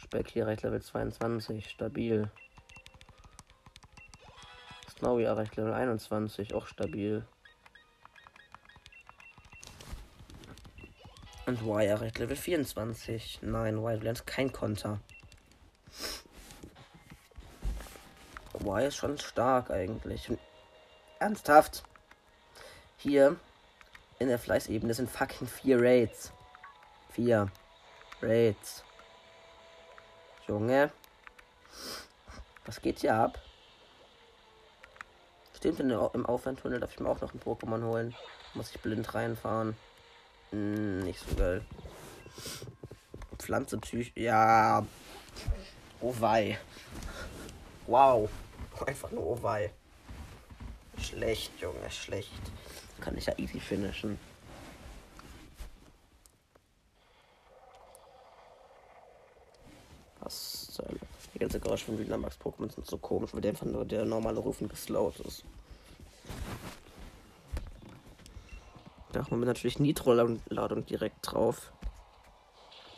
Speck 0.00 0.30
hier 0.30 0.46
recht 0.46 0.62
Level 0.62 0.82
22. 0.82 1.70
Stabil. 1.70 2.30
Snowy 4.88 5.24
erreicht 5.24 5.54
Level 5.56 5.74
21. 5.74 6.54
Auch 6.54 6.66
stabil. 6.66 7.24
Und 11.46 11.60
Y 11.62 11.86
erreicht 11.86 12.18
Level 12.18 12.36
24. 12.36 13.40
Nein, 13.42 13.76
Y 13.76 14.02
lernt 14.02 14.26
kein 14.26 14.52
Konter. 14.52 15.00
Y 18.64 18.86
ist 18.86 18.96
schon 18.96 19.18
stark 19.18 19.70
eigentlich. 19.70 20.30
Ernsthaft. 21.18 21.82
Hier 22.96 23.36
in 24.18 24.28
der 24.28 24.38
Fleißebene 24.38 24.94
sind 24.94 25.10
fucking 25.10 25.46
vier 25.46 25.80
Raids. 25.80 26.32
Vier 27.10 27.50
Raids. 28.22 28.84
Junge. 30.46 30.90
Was 32.64 32.80
geht 32.80 33.00
hier 33.00 33.14
ab? 33.14 33.38
Stimmt, 35.54 35.80
im 35.80 36.26
Aufwandtunnel 36.26 36.80
darf 36.80 36.92
ich 36.92 37.00
mir 37.00 37.08
auch 37.08 37.20
noch 37.20 37.34
ein 37.34 37.40
Pokémon 37.40 37.82
holen. 37.84 38.14
Muss 38.54 38.70
ich 38.70 38.80
blind 38.80 39.14
reinfahren. 39.14 39.76
Hm, 40.54 41.00
nicht 41.00 41.18
so 41.18 41.34
geil. 41.34 41.62
Pflanze 43.38 43.76
Psych. 43.78 44.12
Ja. 44.14 44.86
Oh 46.00 46.14
wei. 46.20 46.58
Wow. 47.88 48.30
Einfach 48.86 49.10
nur 49.10 49.26
oh 49.26 49.38
wei. 49.42 49.72
Schlecht, 50.98 51.50
Junge, 51.60 51.90
schlecht. 51.90 52.30
Kann 53.00 53.18
ich 53.18 53.26
ja 53.26 53.36
easy 53.36 53.58
finishen. 53.58 54.16
Was 60.20 60.66
soll. 60.66 61.00
Die 61.34 61.40
ganze 61.40 61.58
Geräusche 61.58 61.86
von 61.86 61.96
Dynamax 61.96 62.38
Pokémon 62.38 62.72
sind 62.72 62.86
so 62.86 62.96
komisch, 62.98 63.34
weil 63.34 63.40
der 63.40 63.50
einfach 63.50 63.66
nur 63.66 63.84
der 63.84 64.04
normale 64.04 64.38
Rufen 64.38 64.68
geslowt 64.68 65.18
ist. 65.20 65.44
Da 69.14 69.20
machen 69.20 69.38
wir 69.38 69.46
natürlich 69.46 69.78
Nitro-Ladung 69.78 70.86
direkt 70.86 71.18
drauf. 71.22 71.72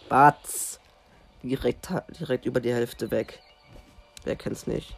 Batz! 0.08 0.80
Direkt, 1.42 1.90
direkt 2.18 2.46
über 2.46 2.60
die 2.60 2.72
Hälfte 2.72 3.10
weg. 3.10 3.42
Wer 4.24 4.34
kennt's 4.34 4.66
nicht? 4.66 4.96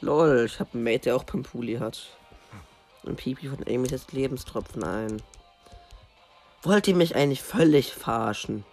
Lol, 0.00 0.46
ich 0.46 0.58
habe 0.58 0.70
einen 0.74 0.82
Mate, 0.82 0.98
der 1.04 1.16
auch 1.16 1.24
Pampuli 1.24 1.76
hat. 1.76 2.10
Und 3.04 3.16
Pipi 3.16 3.48
von 3.48 3.64
Amy 3.68 3.88
setzt 3.88 4.12
Lebenstropfen 4.12 4.82
ein. 4.82 5.22
Wollt 6.62 6.88
ihr 6.88 6.96
mich 6.96 7.14
eigentlich 7.14 7.42
völlig 7.42 7.94
verarschen? 7.94 8.64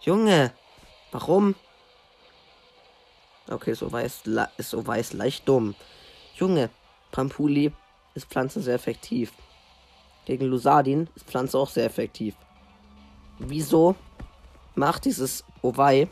Junge, 0.00 0.54
warum? 1.12 1.54
Okay, 3.50 3.74
so 3.74 3.92
weiß 3.92 4.22
ist 4.56 4.70
so 4.70 4.86
weiß 4.86 5.12
leicht 5.12 5.46
dumm. 5.46 5.74
Junge, 6.34 6.70
Pampuli 7.12 7.72
ist 8.16 8.28
Pflanze 8.28 8.60
sehr 8.60 8.74
effektiv. 8.74 9.32
Gegen 10.24 10.46
Lusadin 10.46 11.08
ist 11.14 11.26
Pflanze 11.26 11.58
auch 11.58 11.68
sehr 11.68 11.84
effektiv. 11.84 12.34
Wieso 13.38 13.94
macht 14.74 15.04
dieses 15.04 15.44
Owei 15.62 16.08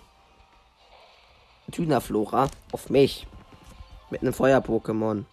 Dynaflora 1.66 2.48
auf 2.70 2.90
mich? 2.90 3.26
Mit 4.10 4.20
einem 4.22 4.34
Feuer-Pokémon. 4.34 5.24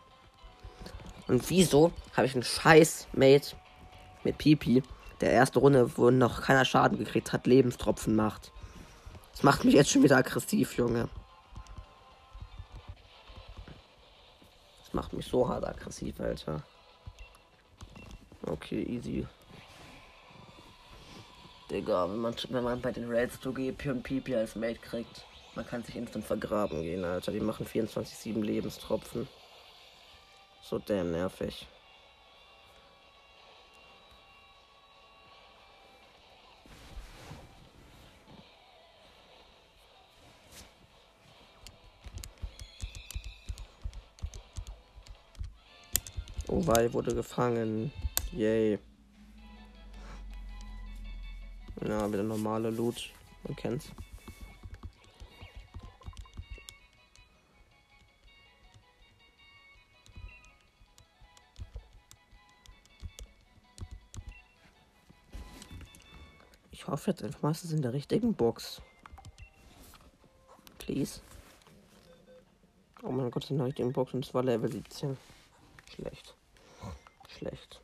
Und 1.27 1.49
wieso 1.49 1.91
habe 2.15 2.25
ich 2.25 2.33
einen 2.33 2.43
scheiß 2.43 3.07
Mate 3.13 3.55
mit 4.23 4.37
Pipi, 4.37 4.81
der 5.19 5.31
erste 5.31 5.59
Runde, 5.59 5.97
wo 5.97 6.09
noch 6.09 6.41
keiner 6.41 6.65
Schaden 6.65 6.97
gekriegt 6.97 7.33
hat, 7.33 7.45
Lebenstropfen 7.45 8.15
macht? 8.15 8.51
Das 9.33 9.43
macht 9.43 9.65
mich 9.65 9.75
jetzt 9.75 9.91
schon 9.91 10.03
wieder 10.03 10.17
aggressiv, 10.17 10.77
Junge. 10.77 11.09
Macht 14.93 15.13
mich 15.13 15.27
so 15.27 15.47
hart 15.47 15.65
aggressiv, 15.65 16.19
Alter. 16.19 16.63
Okay, 18.45 18.83
easy. 18.83 19.27
Digga, 21.69 22.09
wenn 22.09 22.17
man, 22.17 22.35
wenn 22.49 22.63
man 22.63 22.81
bei 22.81 22.91
den 22.91 23.09
Raids 23.09 23.39
zu 23.39 23.53
GP 23.53 23.89
und 23.91 24.03
PP 24.03 24.35
als 24.35 24.55
Mate 24.55 24.79
kriegt, 24.79 25.25
man 25.55 25.65
kann 25.65 25.83
sich 25.83 25.95
instant 25.95 26.25
vergraben 26.25 26.81
gehen, 26.81 27.05
Alter. 27.05 27.31
Die 27.31 27.39
machen 27.39 27.65
24-7 27.65 28.41
Lebenstropfen. 28.41 29.27
So 30.61 30.79
damn 30.79 31.11
nervig. 31.11 31.67
Owei 46.71 46.93
wurde 46.93 47.13
gefangen. 47.13 47.91
Yay. 48.31 48.79
Ja, 51.85 52.07
wieder 52.07 52.23
normale 52.23 52.69
Loot. 52.69 53.11
Man 53.43 53.57
kennt's. 53.57 53.89
Ich 66.71 66.87
hoffe 66.87 67.11
jetzt 67.11 67.21
einfach 67.21 67.41
mal, 67.41 67.51
es 67.51 67.65
ist 67.65 67.73
in 67.73 67.81
der 67.81 67.91
richtigen 67.91 68.33
Box. 68.33 68.81
Please. 70.77 71.19
Oh 73.03 73.11
mein 73.11 73.29
Gott, 73.29 73.51
in 73.51 73.57
der 73.57 73.65
richtigen 73.65 73.91
Box 73.91 74.13
und 74.13 74.25
zwar 74.25 74.43
Level 74.43 74.71
17. 74.71 75.17
Schlecht 75.93 76.35
schlecht. 77.41 77.81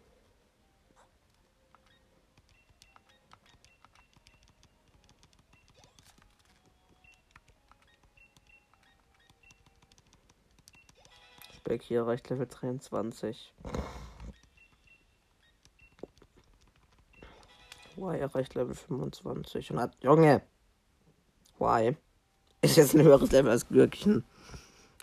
Speck 11.58 11.82
hier 11.82 12.06
reicht 12.06 12.30
Level 12.30 12.48
23. 12.48 13.54
Y 17.98 18.16
erreicht 18.20 18.54
Level 18.54 18.76
25 18.76 19.72
und 19.72 19.80
hat. 19.80 19.98
Junge! 20.02 20.44
Y 21.60 21.98
ist 22.62 22.78
jetzt 22.78 22.94
ein 22.94 23.02
höheres 23.02 23.32
Level 23.32 23.50
als 23.50 23.68
Glückchen 23.68 24.24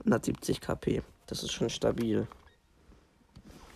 und 0.05 0.15
hat 0.15 0.25
70 0.25 0.61
KP. 0.61 1.03
Das 1.27 1.43
ist 1.43 1.53
schon 1.53 1.71
stabil. 1.71 2.29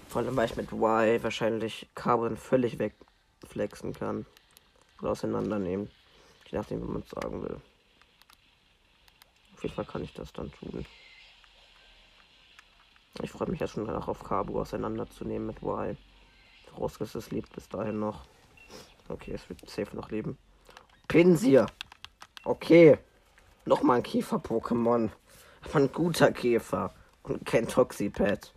Vor 0.09 0.23
allem, 0.23 0.37
weil 0.37 0.47
ich 0.47 0.57
mit 0.57 0.73
Y 0.73 1.23
wahrscheinlich 1.23 1.87
Carbon 1.95 2.37
völlig 2.37 2.79
wegflexen 2.79 3.93
kann. 3.93 4.25
Oder 5.01 5.11
auseinandernehmen. 5.11 5.91
Je 6.51 6.59
nachdem, 6.59 6.83
wie 6.83 6.91
man 6.91 7.03
es 7.03 7.11
sagen 7.11 7.43
will. 7.43 7.61
Auf 9.55 9.63
jeden 9.63 9.75
Fall 9.75 9.85
kann 9.85 10.03
ich 10.03 10.15
das 10.15 10.33
dann 10.33 10.51
tun. 10.53 10.87
Ich 13.23 13.31
freue 13.31 13.51
mich 13.51 13.61
ja 13.61 13.67
schon 13.67 13.85
danach 13.85 14.09
auf 14.09 14.25
Kabu 14.25 14.61
auseinanderzunehmen 14.61 15.49
mit 15.49 15.63
Y. 15.63 15.97
Vorausgesetzt, 16.71 17.17
es 17.17 17.31
lebt 17.31 17.53
bis 17.55 17.69
dahin 17.69 17.99
noch. 17.99 18.25
Okay, 19.09 19.33
es 19.33 19.49
wird 19.49 19.69
safe 19.69 19.95
noch 19.95 20.11
leben. 20.11 20.39
Pinsir. 21.09 21.67
Okay. 22.45 22.99
Nochmal 23.65 23.99
ein 23.99 24.03
Käfer-Pokémon. 24.03 25.11
Aber 25.65 25.75
ein 25.75 25.93
guter 25.93 26.33
Käfer. 26.33 26.95
Und 27.25 27.45
kein 27.45 27.69
Toxipad. 27.69 28.53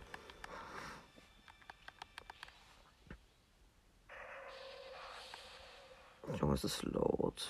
Junge, 6.38 6.54
es 6.54 6.64
ist 6.64 6.82
laut. 6.84 7.48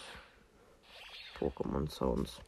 Pokémon 1.38 1.88
Sounds. 1.90 2.40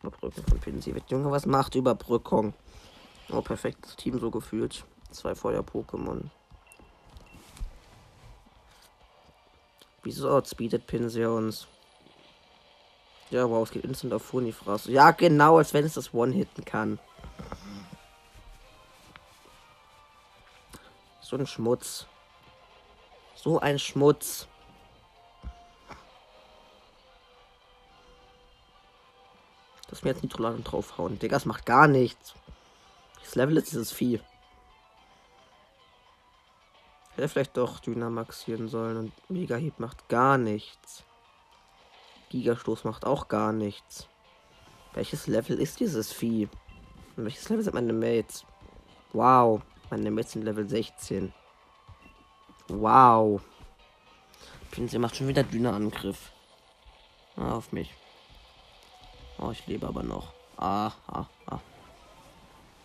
Überbrückung 0.00 0.44
von 0.44 0.60
Pinsir. 0.60 0.96
Junge, 1.08 1.30
was 1.30 1.46
macht 1.46 1.74
Überbrückung? 1.74 2.54
Oh, 3.30 3.40
perfektes 3.40 3.96
Team 3.96 4.18
so 4.18 4.30
gefühlt. 4.30 4.84
Zwei 5.10 5.34
Feuer-Pokémon. 5.34 6.30
Wieso 10.02 10.30
outspeedet 10.30 10.86
Pinsir 10.86 11.30
uns? 11.30 11.68
Ja, 13.30 13.48
wow, 13.48 13.66
es 13.66 13.72
geht 13.72 13.84
instant 13.84 14.12
auf 14.12 14.22
Funifras. 14.22 14.86
Ja, 14.86 15.12
genau, 15.12 15.58
als 15.58 15.72
wenn 15.72 15.84
es 15.84 15.94
das 15.94 16.12
One-Hitten 16.12 16.64
kann. 16.64 16.98
So 21.20 21.36
ein 21.36 21.46
Schmutz. 21.46 22.06
So 23.34 23.58
ein 23.60 23.78
Schmutz. 23.78 24.48
Mir 30.02 30.10
jetzt 30.10 30.22
Nitroladen 30.22 30.64
draufhauen. 30.64 31.18
Digga, 31.18 31.36
das 31.36 31.46
macht 31.46 31.64
gar 31.64 31.86
nichts. 31.86 32.34
Das 33.22 33.34
Level 33.34 33.56
ist 33.56 33.70
dieses 33.70 33.92
Vieh. 33.92 34.20
Hätte 37.14 37.28
vielleicht 37.28 37.56
doch 37.56 37.78
Dynamaxieren 37.80 38.68
sollen 38.68 38.96
und 38.96 39.30
Mega 39.30 39.56
Heat 39.56 39.78
macht 39.78 40.08
gar 40.08 40.38
nichts. 40.38 41.04
Gigastoß 42.30 42.84
macht 42.84 43.04
auch 43.04 43.28
gar 43.28 43.52
nichts. 43.52 44.08
Welches 44.94 45.26
Level 45.26 45.60
ist 45.60 45.80
dieses 45.80 46.12
Vieh? 46.12 46.48
Und 47.16 47.24
welches 47.24 47.48
Level 47.48 47.62
sind 47.62 47.74
meine 47.74 47.92
Mates? 47.92 48.44
Wow. 49.12 49.62
Meine 49.90 50.10
Mates 50.10 50.32
sind 50.32 50.42
Level 50.42 50.66
16. 50.66 51.32
Wow. 52.68 53.42
Sie 54.74 54.98
macht 54.98 55.16
schon 55.16 55.28
wieder 55.28 55.42
Düne-Angriff. 55.42 56.32
Ah, 57.36 57.52
auf 57.52 57.72
mich. 57.72 57.94
Oh, 59.42 59.50
ich 59.50 59.66
lebe 59.66 59.88
aber 59.88 60.04
noch. 60.04 60.32
Ah, 60.56 60.92
ah, 61.08 61.26
ah. 61.46 61.58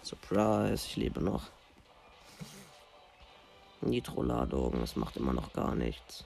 Surprise, 0.01 0.88
ich 0.88 0.95
lebe 0.95 1.22
noch. 1.22 1.51
Nitro-Ladung, 3.82 4.80
das 4.80 4.95
macht 4.95 5.18
immer 5.18 5.34
noch 5.34 5.53
gar 5.53 5.76
nichts. 5.76 6.26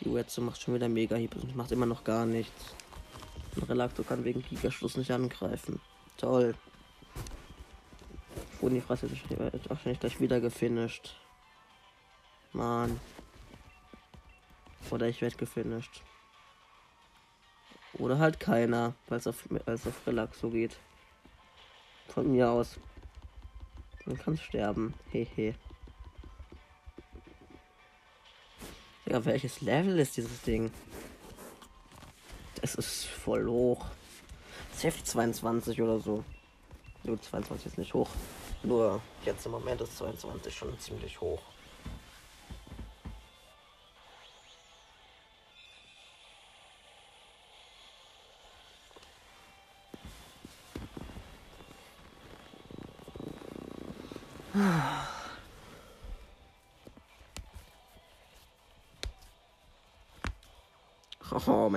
Die 0.00 0.12
Wetze 0.12 0.40
macht 0.40 0.60
schon 0.60 0.74
wieder 0.74 0.88
mega 0.88 1.14
Hieb 1.14 1.36
und 1.36 1.54
macht 1.54 1.70
immer 1.70 1.86
noch 1.86 2.02
gar 2.02 2.26
nichts. 2.26 2.74
Und 3.54 3.68
Relacto 3.68 4.02
kann 4.02 4.24
wegen 4.24 4.42
Gigaschluss 4.42 4.96
nicht 4.96 5.12
angreifen. 5.12 5.80
Toll. 6.16 6.56
Unifras 8.60 9.02
hätte 9.02 9.68
wahrscheinlich 9.68 10.00
gleich 10.00 10.20
wieder 10.20 10.40
gefinisht. 10.40 11.14
Mann. 12.52 12.98
Oder 14.90 15.08
ich 15.08 15.20
werde 15.20 15.36
gefinisht. 15.36 16.02
Oder 17.94 18.18
halt 18.18 18.38
keiner, 18.38 18.94
weil 19.08 19.18
es 19.18 19.26
auf, 19.26 19.44
auf 19.66 20.06
Relax 20.06 20.40
so 20.40 20.50
geht. 20.50 20.76
Von 22.08 22.30
mir 22.32 22.50
aus. 22.50 22.78
Man 24.04 24.18
kann 24.18 24.36
sterben. 24.38 24.94
Hehe. 25.10 25.54
Ja, 29.06 29.24
welches 29.24 29.60
Level 29.60 29.98
ist 29.98 30.16
dieses 30.16 30.42
Ding? 30.42 30.70
Das 32.60 32.74
ist 32.74 33.06
voll 33.06 33.46
hoch. 33.46 33.86
Safe 34.74 35.02
22 35.02 35.80
oder 35.80 35.98
so. 35.98 36.24
Nur 37.04 37.20
22 37.20 37.66
ist 37.66 37.78
nicht 37.78 37.94
hoch. 37.94 38.08
Nur 38.62 39.00
jetzt 39.24 39.46
im 39.46 39.52
Moment 39.52 39.80
ist 39.80 39.96
22 39.98 40.54
schon 40.54 40.78
ziemlich 40.78 41.20
hoch. 41.20 41.40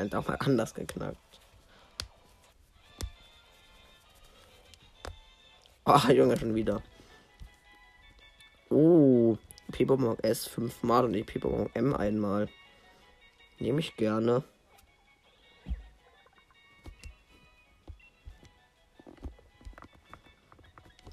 Moment, 0.01 0.15
auch 0.15 0.27
mal 0.27 0.37
anders 0.37 0.73
geknackt. 0.73 1.39
Oh, 5.85 6.11
Junge, 6.11 6.37
schon 6.37 6.55
wieder. 6.55 6.81
Oh, 8.71 9.37
P-Bonbon 9.71 10.17
S 10.23 10.47
fünfmal 10.47 11.05
und 11.05 11.13
die 11.13 11.23
P-Bonbon 11.23 11.69
M 11.75 11.93
einmal. 11.93 12.49
Nehme 13.59 13.79
ich 13.79 13.95
gerne. 13.95 14.43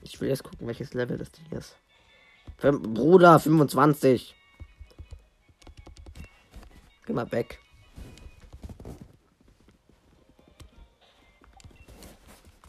Ich 0.00 0.18
will 0.18 0.30
jetzt 0.30 0.44
gucken, 0.44 0.66
welches 0.66 0.94
Level 0.94 1.18
das 1.18 1.30
Ding 1.32 1.50
ist. 1.50 1.76
Bruder, 2.56 3.38
25. 3.38 4.34
Geh 7.04 7.12
mal 7.12 7.30
weg. 7.30 7.60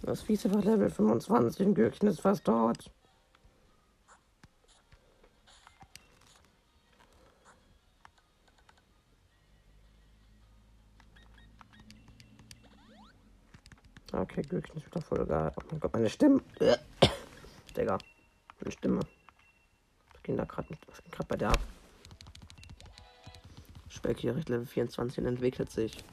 Das 0.10 0.24
Vize 0.24 0.52
war 0.52 0.64
Level 0.64 0.90
25 0.90 1.68
ein 1.68 1.76
Gürkchen 1.76 2.08
ist 2.08 2.20
fast 2.20 2.48
dort. 2.48 2.90
Okay, 14.12 14.42
Gürkchen 14.42 14.78
ist 14.78 14.88
wieder 14.88 15.00
voll 15.00 15.28
geil. 15.28 15.52
Oh 15.56 15.62
mein 15.70 15.80
Gott, 15.80 15.94
meine 15.94 16.10
Stimme. 16.10 16.42
Digga, 17.78 18.00
meine 18.60 18.72
Stimme. 18.72 19.02
Was 20.12 20.24
ging 20.24 20.38
da 20.38 20.46
gerade 20.46 20.76
Was 20.88 21.04
ging 21.04 21.12
gerade 21.12 21.28
bei 21.28 21.38
der 21.38 21.50
ab? 21.50 21.60
Recht 24.04 24.24
Level 24.24 24.66
24 24.66 25.24
entwickelt 25.24 25.70
sich. 25.70 26.04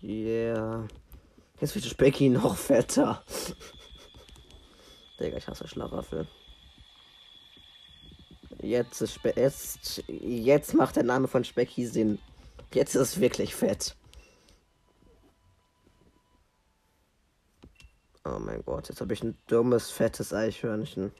Yeah. 0.00 0.86
Jetzt 1.60 1.74
wird 1.74 1.84
Specky 1.84 2.28
noch 2.28 2.56
fetter. 2.56 3.22
Digga, 5.20 5.36
ich 5.36 5.46
hasse 5.46 5.68
Schlaraffel. 5.68 6.26
Jetzt 8.60 9.00
ist 9.02 9.14
Spe 9.14 9.32
jetzt, 9.36 10.02
jetzt 10.08 10.74
macht 10.74 10.96
der 10.96 11.04
Name 11.04 11.28
von 11.28 11.44
Specky 11.44 11.86
Sinn. 11.86 12.18
Jetzt 12.72 12.94
ist 12.94 13.00
es 13.02 13.20
wirklich 13.20 13.54
fett. 13.54 13.94
Oh 18.24 18.38
mein 18.38 18.64
Gott, 18.64 18.88
jetzt 18.88 19.00
habe 19.00 19.12
ich 19.12 19.22
ein 19.22 19.36
dummes, 19.46 19.90
fettes 19.90 20.32
Eichhörnchen. 20.32 21.12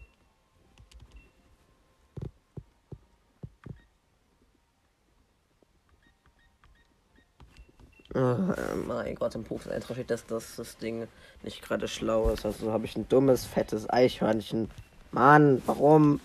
Mein 8.87 9.15
Gott, 9.15 9.35
im 9.35 9.45
Buchseite 9.45 9.93
steht, 9.93 10.11
dass 10.11 10.27
das, 10.27 10.77
Ding 10.79 11.09
nicht 11.43 11.63
gerade 11.63 11.89
schlau 11.89 12.31
ist. 12.31 12.45
Also 12.45 12.73
habe 12.73 12.85
ich 12.85 12.97
ein 12.97 13.09
dummes, 13.09 13.45
fettes 13.45 13.89
Eichhörnchen. 13.89 14.71
Mann, 15.13 15.63
warum? 15.67 16.21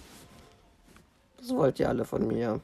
Das 1.38 1.50
wollt 1.50 1.80
ihr 1.80 1.90
alle 1.90 2.06
von 2.06 2.28
mir. 2.28 2.60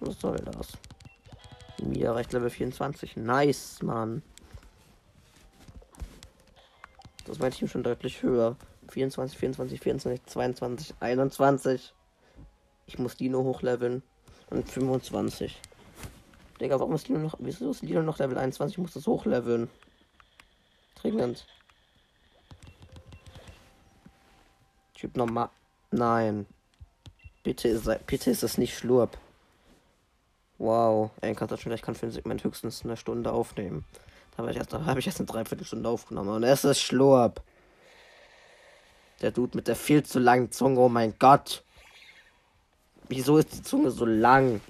Was 0.00 0.20
soll 0.20 0.36
das? 0.36 0.72
Mir 1.82 2.12
reicht 2.12 2.32
Level 2.32 2.50
24. 2.50 3.16
Nice, 3.16 3.82
Mann. 3.82 4.22
Das 7.26 7.38
mein 7.38 7.52
Team 7.52 7.68
schon 7.68 7.82
deutlich 7.82 8.22
höher. 8.22 8.56
24, 8.88 9.38
24, 9.38 9.80
24, 9.80 10.26
22, 10.26 10.94
21. 11.00 11.94
Ich 12.90 12.98
muss 12.98 13.16
Dino 13.16 13.44
hochleveln. 13.44 14.02
Und 14.50 14.68
25. 14.68 15.60
Digga, 16.60 16.80
warum 16.80 16.92
ist 16.96 17.06
Dino 17.06 17.20
noch. 17.20 17.36
Wieso 17.38 17.70
ist 17.70 17.82
Dino 17.82 18.02
noch 18.02 18.18
Level 18.18 18.36
21? 18.36 18.74
Ich 18.74 18.82
muss 18.82 18.94
das 18.94 19.06
hochleveln. 19.06 19.70
Dringend. 20.96 21.46
Typ 24.94 25.16
normal. 25.16 25.50
Nein. 25.92 26.46
Bitte 27.44 27.68
ist, 27.68 27.88
bitte 28.06 28.32
ist 28.32 28.42
es 28.42 28.58
nicht 28.58 28.76
Schlurp. 28.76 29.16
Wow. 30.58 31.12
Du 31.22 31.56
schon, 31.56 31.70
ich 31.70 31.82
kann 31.82 31.94
für 31.94 32.06
ein 32.06 32.12
Segment 32.12 32.42
höchstens 32.42 32.84
eine 32.84 32.96
Stunde 32.96 33.30
aufnehmen. 33.30 33.84
Da 34.32 34.38
habe 34.38 34.50
ich, 34.50 34.56
erst, 34.56 34.74
hab 34.74 34.98
ich 34.98 35.06
erst 35.06 35.20
eine 35.20 35.26
Dreiviertelstunde 35.26 35.88
aufgenommen. 35.88 36.30
Und 36.30 36.42
es 36.42 36.64
ist 36.64 36.80
Schlurp. 36.80 37.40
Der 39.22 39.30
Dude 39.30 39.56
mit 39.56 39.68
der 39.68 39.76
viel 39.76 40.02
zu 40.02 40.18
langen 40.18 40.50
Zunge. 40.50 40.80
Oh 40.80 40.88
mein 40.88 41.14
Gott. 41.20 41.62
Wieso 43.10 43.38
ist 43.38 43.52
die 43.52 43.62
Zunge 43.62 43.90
so 43.90 44.04
lang? 44.04 44.60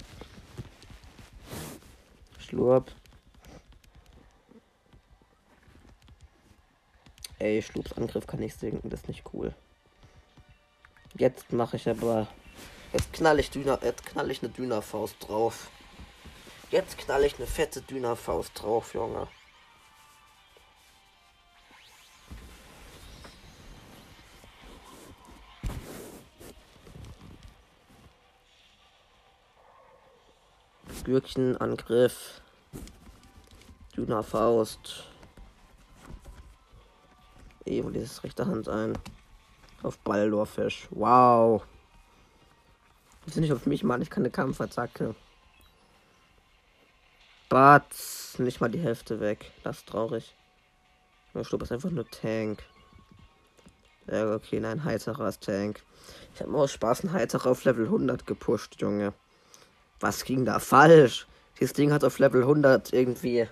Schlurp. 2.38 2.91
Ey, 7.38 7.61
Schlurps 7.61 7.93
Angriff 7.93 8.26
kann 8.26 8.41
ich 8.43 8.55
sinken. 8.55 8.88
Das 8.88 9.01
ist 9.01 9.09
nicht 9.09 9.24
cool. 9.34 9.55
Jetzt 11.18 11.53
mache 11.53 11.76
ich 11.76 11.86
aber. 11.86 12.28
Jetzt 12.95 13.12
knall 13.12 13.38
ich, 13.41 13.51
Düner, 13.51 13.78
jetzt 13.82 14.07
knall 14.07 14.30
ich 14.30 14.43
eine 14.43 14.51
Dünerfaust 14.51 15.16
drauf. 15.20 15.68
Jetzt 16.70 16.97
knall 16.97 17.24
ich 17.24 17.36
eine 17.36 17.47
fette 17.47 17.82
Dünerfaust 17.82 18.53
drauf, 18.55 18.95
Junge. 18.95 19.28
Gürkchenangriff. 31.11 32.40
Dünerfaust. 33.96 35.08
Evo 37.64 37.90
dieses 37.90 38.22
rechte 38.22 38.46
Hand 38.46 38.68
ein. 38.68 38.96
Auf 39.82 39.98
Baldorfisch. 39.98 40.86
Wow. 40.90 41.64
Das 43.24 43.34
ist 43.34 43.40
nicht 43.40 43.52
auf 43.52 43.66
mich, 43.66 43.82
Mann. 43.82 44.02
Ich 44.02 44.11
kann 44.11 44.22
eine 44.22 44.30
Kampfattacke. 44.30 45.16
Batz. 47.48 48.38
Nicht 48.38 48.61
mal 48.61 48.70
die 48.70 48.78
Hälfte 48.78 49.18
weg. 49.18 49.50
Das 49.64 49.78
ist 49.78 49.88
traurig. 49.88 50.36
Ich 51.34 51.48
glaube, 51.48 51.64
ist 51.64 51.72
einfach 51.72 51.90
nur 51.90 52.08
Tank. 52.08 52.62
Ja, 54.06 54.32
okay, 54.32 54.61
nein, 54.61 54.84
heiterer 54.84 55.28
ist 55.28 55.42
Tank. 55.42 55.82
Ich 56.34 56.40
habe 56.40 56.52
mal 56.52 56.61
aus 56.61 56.72
Spaß 56.72 57.00
einen 57.00 57.12
heiterer 57.12 57.50
auf 57.50 57.64
Level 57.64 57.86
100 57.86 58.26
gepusht, 58.26 58.80
Junge. 58.80 59.12
Was 60.01 60.24
ging 60.24 60.44
da 60.44 60.59
falsch? 60.59 61.26
Dieses 61.59 61.74
Ding 61.74 61.92
hat 61.92 62.05
auf 62.05 62.18
Level 62.18 62.42
100 62.42 62.92
irgendwie 62.92 63.46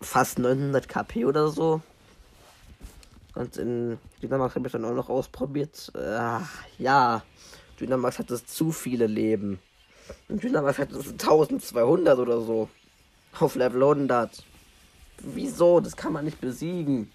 fast 0.00 0.38
900 0.38 0.88
KP 0.88 1.26
oder 1.26 1.48
so. 1.48 1.82
Und 3.34 3.56
in 3.56 3.98
Dynamax 4.22 4.54
habe 4.54 4.66
ich 4.66 4.72
dann 4.72 4.84
auch 4.84 4.94
noch 4.94 5.10
ausprobiert. 5.10 5.92
Äh, 5.94 6.40
ja, 6.78 7.22
Dynamax 7.78 8.18
hatte 8.18 8.44
zu 8.44 8.72
viele 8.72 9.06
Leben. 9.06 9.60
Und 10.28 10.42
Dynamax 10.42 10.78
hatte 10.78 10.96
1200 10.96 12.18
oder 12.18 12.40
so. 12.40 12.68
Auf 13.38 13.54
Level 13.54 13.82
100. 13.82 14.42
Wieso? 15.18 15.80
Das 15.80 15.94
kann 15.94 16.12
man 16.12 16.24
nicht 16.24 16.40
besiegen. 16.40 17.12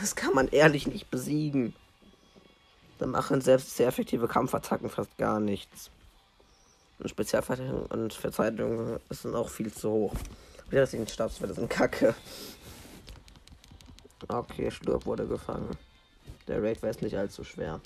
Das 0.00 0.16
kann 0.16 0.34
man 0.34 0.48
ehrlich 0.48 0.86
nicht 0.86 1.10
besiegen. 1.10 1.74
Da 2.98 3.06
machen 3.06 3.40
selbst 3.40 3.76
sehr 3.76 3.88
effektive 3.88 4.26
Kampfattacken 4.26 4.88
fast 4.88 5.16
gar 5.18 5.38
nichts. 5.38 5.90
Und 6.98 7.08
Spezialverteidigung 7.10 7.86
und 7.86 8.12
Verteidigung 8.14 8.98
sind 9.10 9.34
auch 9.34 9.48
viel 9.48 9.72
zu 9.72 9.90
hoch. 9.90 10.14
Das 10.70 10.90
sind 10.90 11.10
Stabswerte 11.10 11.54
sind 11.54 11.70
kacke. 11.70 12.14
Okay, 14.28 14.70
Sturb 14.70 15.06
wurde 15.06 15.26
gefangen. 15.26 15.76
Der 16.48 16.62
Raid 16.62 16.82
war 16.82 16.90
jetzt 16.90 17.02
nicht 17.02 17.16
allzu 17.16 17.44
schwer. 17.44 17.80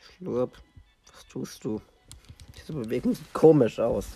Schlurp, 0.00 0.56
was 1.12 1.26
tust 1.28 1.64
du? 1.64 1.80
Diese 2.56 2.72
Bewegung 2.72 3.14
sieht 3.14 3.32
komisch 3.32 3.78
aus. 3.78 4.06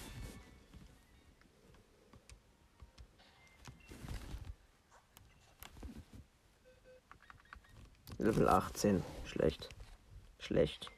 Level 8.20 8.50
18. 8.50 9.02
Schlecht. 9.24 9.70
Schlecht. 10.40 10.90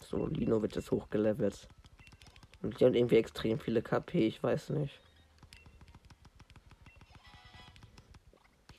So, 0.00 0.26
Lino 0.28 0.62
wird 0.62 0.74
jetzt 0.74 0.90
hochgelevelt. 0.90 1.68
Und 2.62 2.80
die 2.80 2.86
haben 2.86 2.94
irgendwie 2.94 3.16
extrem 3.16 3.58
viele 3.58 3.82
KP, 3.82 4.26
ich 4.26 4.42
weiß 4.42 4.70
nicht. 4.70 4.98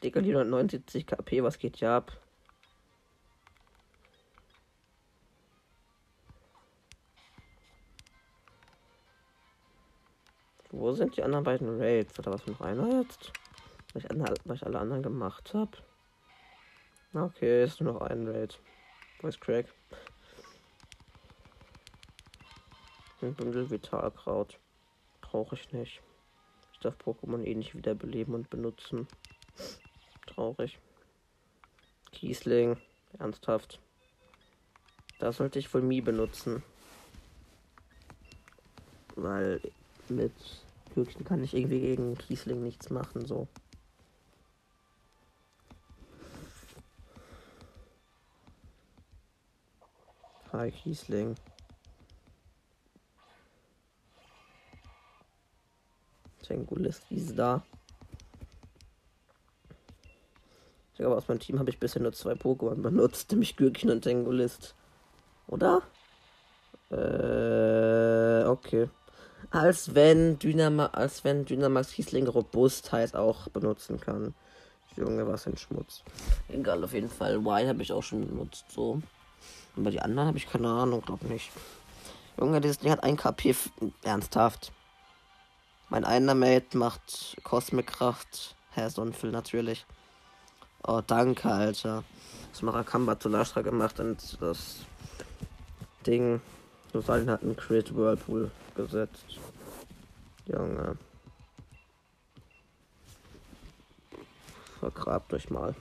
Digga, 0.02 0.20
Lino 0.20 0.40
hat 0.40 0.48
79 0.48 1.06
KP, 1.06 1.44
was 1.44 1.60
geht 1.60 1.78
hier 1.78 1.92
ab? 1.92 2.20
Wo 10.72 10.92
sind 10.92 11.16
die 11.16 11.24
anderen 11.24 11.44
beiden 11.44 11.80
Raids? 11.80 12.18
Oder 12.18 12.34
was 12.34 12.48
noch 12.48 12.62
einer 12.62 13.00
jetzt? 13.00 13.32
Weil 13.94 14.04
ich, 14.56 14.66
alle, 14.66 14.80
anderen 14.80 15.04
gemacht 15.04 15.54
habe. 15.54 15.78
Okay, 17.14 17.64
ist 17.64 17.80
nur 17.80 17.94
noch 17.94 18.02
ein 18.02 18.28
Raid. 18.28 18.60
Wo 19.22 19.28
ist 19.28 19.40
Craig? 19.40 19.68
Ein 23.22 23.36
Bündel 23.36 23.70
Vitalkraut. 23.70 24.60
Brauche 25.22 25.56
ich 25.56 25.72
nicht. 25.72 26.02
Ich 26.74 26.80
darf 26.80 26.96
Pokémon 26.98 27.44
eh 27.44 27.54
nicht 27.54 27.76
wiederbeleben 27.76 28.34
und 28.34 28.50
benutzen. 28.50 29.08
Traurig. 30.26 30.80
Kiesling. 32.12 32.78
Ernsthaft. 33.20 33.80
Da 35.20 35.32
sollte 35.32 35.60
ich 35.60 35.72
wohl 35.74 35.84
Mii 35.84 36.02
benutzen. 36.02 36.64
Weil 39.16 39.62
mit 40.10 40.34
Glückchen 40.94 41.24
kann 41.24 41.44
ich 41.44 41.54
irgendwie 41.54 41.80
gegen 41.80 42.18
Kiesling 42.18 42.64
nichts 42.64 42.90
machen, 42.90 43.26
so. 43.26 43.48
Hi 50.64 50.72
Kiesling. 50.72 51.36
Tengulist, 56.42 57.04
wie 57.10 57.18
ist 57.18 57.38
da? 57.38 57.66
Ich 60.94 61.00
glaube, 61.00 61.18
aus 61.18 61.28
meinem 61.28 61.40
Team 61.40 61.60
habe 61.60 61.70
ich 61.70 61.82
bisher 61.82 62.02
nur 62.02 62.14
zwei 62.14 62.32
Pokémon 62.32 62.76
benutzt, 62.76 63.30
nämlich 63.32 63.58
Gürkchen 63.58 63.90
und 63.90 64.04
Tengulist. 64.04 64.74
Oder? 65.48 65.82
Äh, 66.92 68.48
okay. 68.48 68.90
Als 69.52 69.94
wenn 69.96 70.40
Dynama 70.40 70.86
als 70.94 71.26
wenn 71.26 71.44
Dynamax 71.44 71.92
Kiesling 71.92 72.30
Robustheit 72.30 73.16
auch 73.16 73.50
benutzen 73.50 74.00
kann. 74.00 74.34
Junge, 74.96 75.28
was 75.28 75.46
ein 75.46 75.58
Schmutz. 75.58 76.04
Egal, 76.48 76.82
auf 76.86 76.94
jeden 76.94 77.10
Fall. 77.10 77.36
Y 77.36 77.68
habe 77.68 77.82
ich 77.84 77.92
auch 77.92 78.04
schon 78.04 78.26
benutzt, 78.26 78.72
so. 78.72 79.02
Aber 79.76 79.92
die 79.92 80.02
anderen 80.02 80.28
habe 80.28 80.38
ich 80.38 80.50
keine 80.50 80.70
Ahnung, 80.70 81.02
glaube 81.02 81.26
nicht. 81.28 81.52
Junge, 82.38 82.62
dieses 82.62 82.80
Ding 82.80 82.92
hat 82.92 83.04
ein 83.04 83.18
KP. 83.18 83.56
Ernsthaft. 84.04 84.72
Mein 85.90 86.06
einer 86.06 86.36
Mate 86.36 86.78
macht 86.78 87.38
Cosmic 87.44 87.88
Kraft. 87.88 88.56
Herr 88.72 88.90
Sonnenfüll 88.90 89.32
natürlich. 89.32 89.86
Oh, 90.86 91.02
danke, 91.06 91.50
Alter. 91.50 92.04
Das 92.52 92.62
Marakamba 92.62 93.20
zu 93.20 93.30
Lastra 93.30 93.62
gemacht 93.62 94.00
und 94.00 94.42
das 94.42 94.78
Ding. 96.06 96.42
Rosalien 96.94 97.30
hat 97.30 97.44
einen 97.44 97.56
Crit 97.56 97.96
Whirlpool 97.96 98.52
gesetzt. 98.76 99.40
Junge. 100.46 100.98
Vergrabt 104.80 105.34
euch 105.34 105.50
mal. 105.50 105.74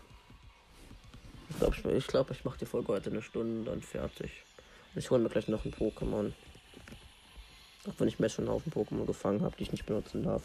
Ich 1.63 1.71
glaube, 1.71 1.93
ich, 1.93 1.99
ich, 1.99 2.07
glaub, 2.09 2.31
ich 2.33 2.45
mache 2.45 2.59
die 2.59 2.67
Folge 2.67 2.89
heute 2.89 3.11
eine 3.11 3.23
Stunde 3.23 3.71
dann 3.71 3.83
fertig. 3.83 4.43
Ich 4.97 5.13
hole 5.13 5.23
mir 5.23 5.29
gleich 5.29 5.47
noch 5.47 5.65
ein 5.65 5.73
Pokémon. 5.73 6.33
Auch 7.89 7.95
wenn 7.99 8.09
ich 8.09 8.19
mir 8.19 8.29
schon 8.29 8.47
einen 8.47 8.55
Haufen 8.55 8.73
Pokémon 8.73 9.07
gefangen 9.07 9.43
habe, 9.43 9.55
die 9.57 9.63
ich 9.63 9.71
nicht 9.71 9.87
benutzen 9.87 10.25
darf. 10.25 10.43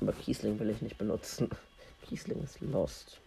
Aber 0.00 0.12
Kiesling 0.12 0.58
will 0.58 0.70
ich 0.70 0.82
nicht 0.82 0.98
benutzen. 0.98 1.48
Kiesling 2.08 2.42
ist 2.42 2.60
lost. 2.60 3.20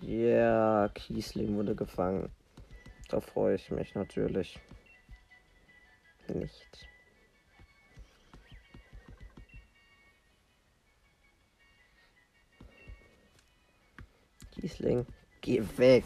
Ja, 0.00 0.08
yeah, 0.10 0.88
Kiesling 0.90 1.56
wurde 1.56 1.74
gefangen. 1.74 2.30
Da 3.08 3.20
freue 3.20 3.56
ich 3.56 3.72
mich 3.72 3.96
natürlich. 3.96 4.60
Nicht. 6.28 6.88
Kiesling, 14.52 15.06
geh 15.42 15.62
weg. 15.76 16.04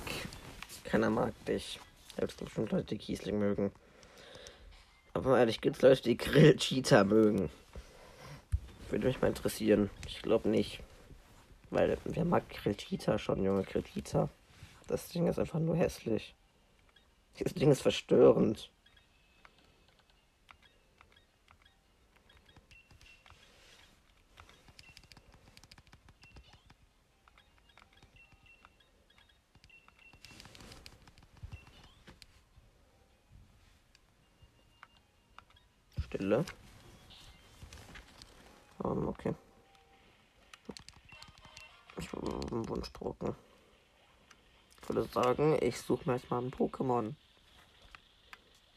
Keiner 0.84 1.10
mag 1.10 1.32
dich. 1.44 1.78
Es 2.16 2.36
gibt 2.36 2.44
bestimmt 2.44 2.72
Leute, 2.72 2.86
die 2.86 2.98
Kiesling 2.98 3.38
mögen. 3.38 3.70
Aber 5.14 5.38
ehrlich, 5.38 5.60
gibt 5.60 5.76
es 5.76 5.82
Leute, 5.82 6.02
die 6.02 6.16
Grill-Cheetah 6.16 7.04
mögen? 7.04 7.50
Würde 8.90 9.06
mich 9.06 9.20
mal 9.20 9.28
interessieren. 9.28 9.90
Ich 10.06 10.22
glaube 10.22 10.48
nicht. 10.48 10.80
Weil, 11.70 11.98
wer 12.04 12.24
mag 12.24 12.48
Grill-Cheetah 12.48 13.18
schon, 13.18 13.44
Junge? 13.44 13.62
Grill-Cheetah. 13.62 14.28
Das 14.88 15.08
Ding 15.08 15.26
ist 15.26 15.38
einfach 15.38 15.60
nur 15.60 15.76
hässlich. 15.76 16.34
Das 17.38 17.54
Ding 17.54 17.70
ist 17.70 17.82
verstörend. 17.82 18.70
Stille. 36.18 36.44
Um, 38.78 39.02
ähm, 39.02 39.08
okay. 39.08 39.34
Ich 41.98 42.08
einen 42.14 42.68
Wunsch 42.68 42.92
drucken. 42.92 43.34
Ich 44.80 44.88
würde 44.88 45.08
sagen, 45.12 45.58
ich 45.60 45.80
suche 45.80 46.08
mir 46.08 46.16
jetzt 46.16 46.30
mal 46.30 46.40
ein 46.40 46.50
Pokémon. 46.50 47.14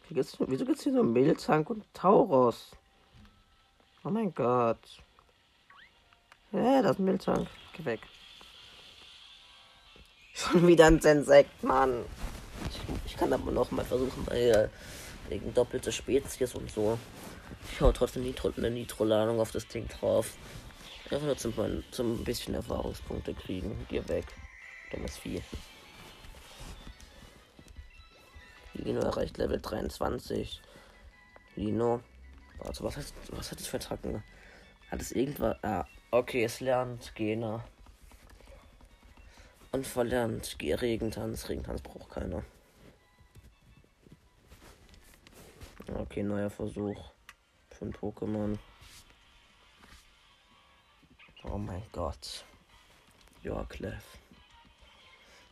Wieso 0.09 0.65
gibt 0.65 0.77
es 0.77 0.83
hier 0.83 0.93
so 0.93 1.03
Miltank 1.03 1.69
und 1.69 1.85
Tauros? 1.93 2.71
Oh 4.03 4.09
mein 4.09 4.33
Gott. 4.33 4.79
Hä, 6.51 6.57
hey, 6.57 6.81
das 6.81 6.93
ist 6.93 6.99
ein 6.99 7.05
Miltank. 7.05 7.47
Geh 7.73 7.85
weg. 7.85 8.01
Schon 10.33 10.67
wieder 10.67 10.87
ein 10.87 10.99
Sensekt, 10.99 11.63
Mann. 11.63 12.03
Ich, 12.69 12.79
ich 13.05 13.17
kann 13.17 13.31
aber 13.31 13.51
noch 13.51 13.71
mal 13.71 13.85
versuchen, 13.85 14.25
weil 14.27 14.69
wegen 15.29 15.53
doppelte 15.53 15.91
Spezies 15.91 16.55
und 16.55 16.71
so. 16.71 16.97
Ich 17.71 17.79
hau 17.79 17.91
trotzdem 17.91 18.23
eine 18.23 18.71
Nitro-Ladung 18.71 19.39
auf 19.39 19.51
das 19.51 19.67
Ding 19.67 19.87
drauf. 19.87 20.35
Einfach 21.11 21.25
nur 21.25 21.37
zum, 21.37 21.83
zum 21.91 22.23
bisschen 22.23 22.53
Erfahrungspunkte 22.53 23.33
kriegen. 23.33 23.85
Geh 23.89 24.07
weg. 24.07 24.25
Dummes 24.91 25.17
Vieh. 25.17 25.41
Lino 28.75 29.01
erreicht 29.01 29.37
Level 29.37 29.59
23. 29.59 30.61
Lino. 31.57 32.01
Warte, 32.59 32.83
was, 32.85 32.95
heißt, 32.95 33.13
was 33.31 33.51
hat 33.51 33.59
es 33.59 33.67
für 33.67 33.75
Attacken? 33.75 34.23
Hat 34.89 35.01
es 35.01 35.11
irgendwas. 35.11 35.61
Ah, 35.63 35.85
okay, 36.11 36.45
es 36.45 36.61
lernt 36.61 37.13
Gena. 37.13 37.65
Und 39.73 39.85
verlernt 39.85 40.57
Regentanz. 40.61 41.49
Regentanz 41.49 41.81
braucht 41.81 42.09
keiner. 42.09 42.41
Okay, 45.93 46.23
neuer 46.23 46.49
Versuch. 46.49 47.11
Für 47.69 47.85
ein 47.85 47.93
Pokémon. 47.93 48.57
Oh 51.43 51.57
mein 51.57 51.83
Gott. 51.91 52.45
Clef. 53.69 54.03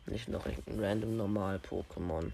Nicht 0.06 0.28
noch 0.28 0.46
ein 0.46 0.62
random 0.80 1.16
normal 1.16 1.56
Pokémon. 1.58 2.32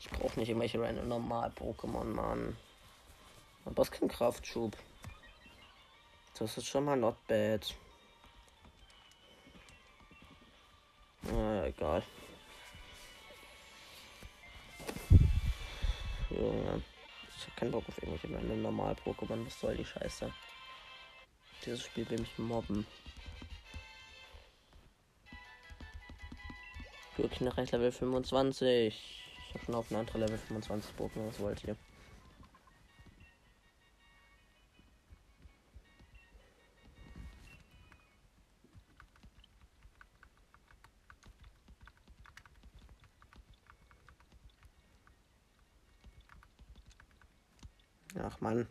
Ich 0.00 0.10
brauche 0.10 0.38
nicht 0.38 0.48
irgendwelche 0.48 0.80
random 0.80 1.08
normal 1.08 1.50
Pokémon, 1.50 2.04
Mann. 2.04 2.56
Aber 3.64 3.82
es 3.82 3.90
kein 3.90 4.08
Kraftschub. 4.08 4.76
Das 6.38 6.56
ist 6.56 6.66
schon 6.66 6.84
mal 6.84 6.96
not 6.96 7.16
bad. 7.28 7.74
Na, 11.22 11.66
egal. 11.66 12.02
Junge. 16.30 16.82
Hab 17.60 17.66
keinen 17.66 17.72
Bock 17.72 17.84
auf 17.88 18.02
irgendwelche 18.02 18.34
random 18.34 18.62
normal 18.62 18.96
Pokémon. 19.04 19.44
Was 19.44 19.60
soll 19.60 19.76
die 19.76 19.84
Scheiße? 19.84 20.32
Dieses 21.66 21.82
Spiel 21.82 22.08
will 22.08 22.20
mich 22.20 22.38
mobben. 22.38 22.86
Wirklich 27.18 27.42
nach 27.42 27.58
Level 27.58 27.92
25. 27.92 28.94
Ich 29.46 29.54
habe 29.54 29.64
schon 29.66 29.74
auf 29.74 29.90
ein 29.90 29.96
andere 29.96 30.20
Level 30.20 30.38
25 30.38 30.92
Pokémon. 30.96 31.28
Was 31.28 31.38
wollt 31.38 31.62
ihr? 31.64 31.76
Ach 48.18 48.40
man. 48.40 48.66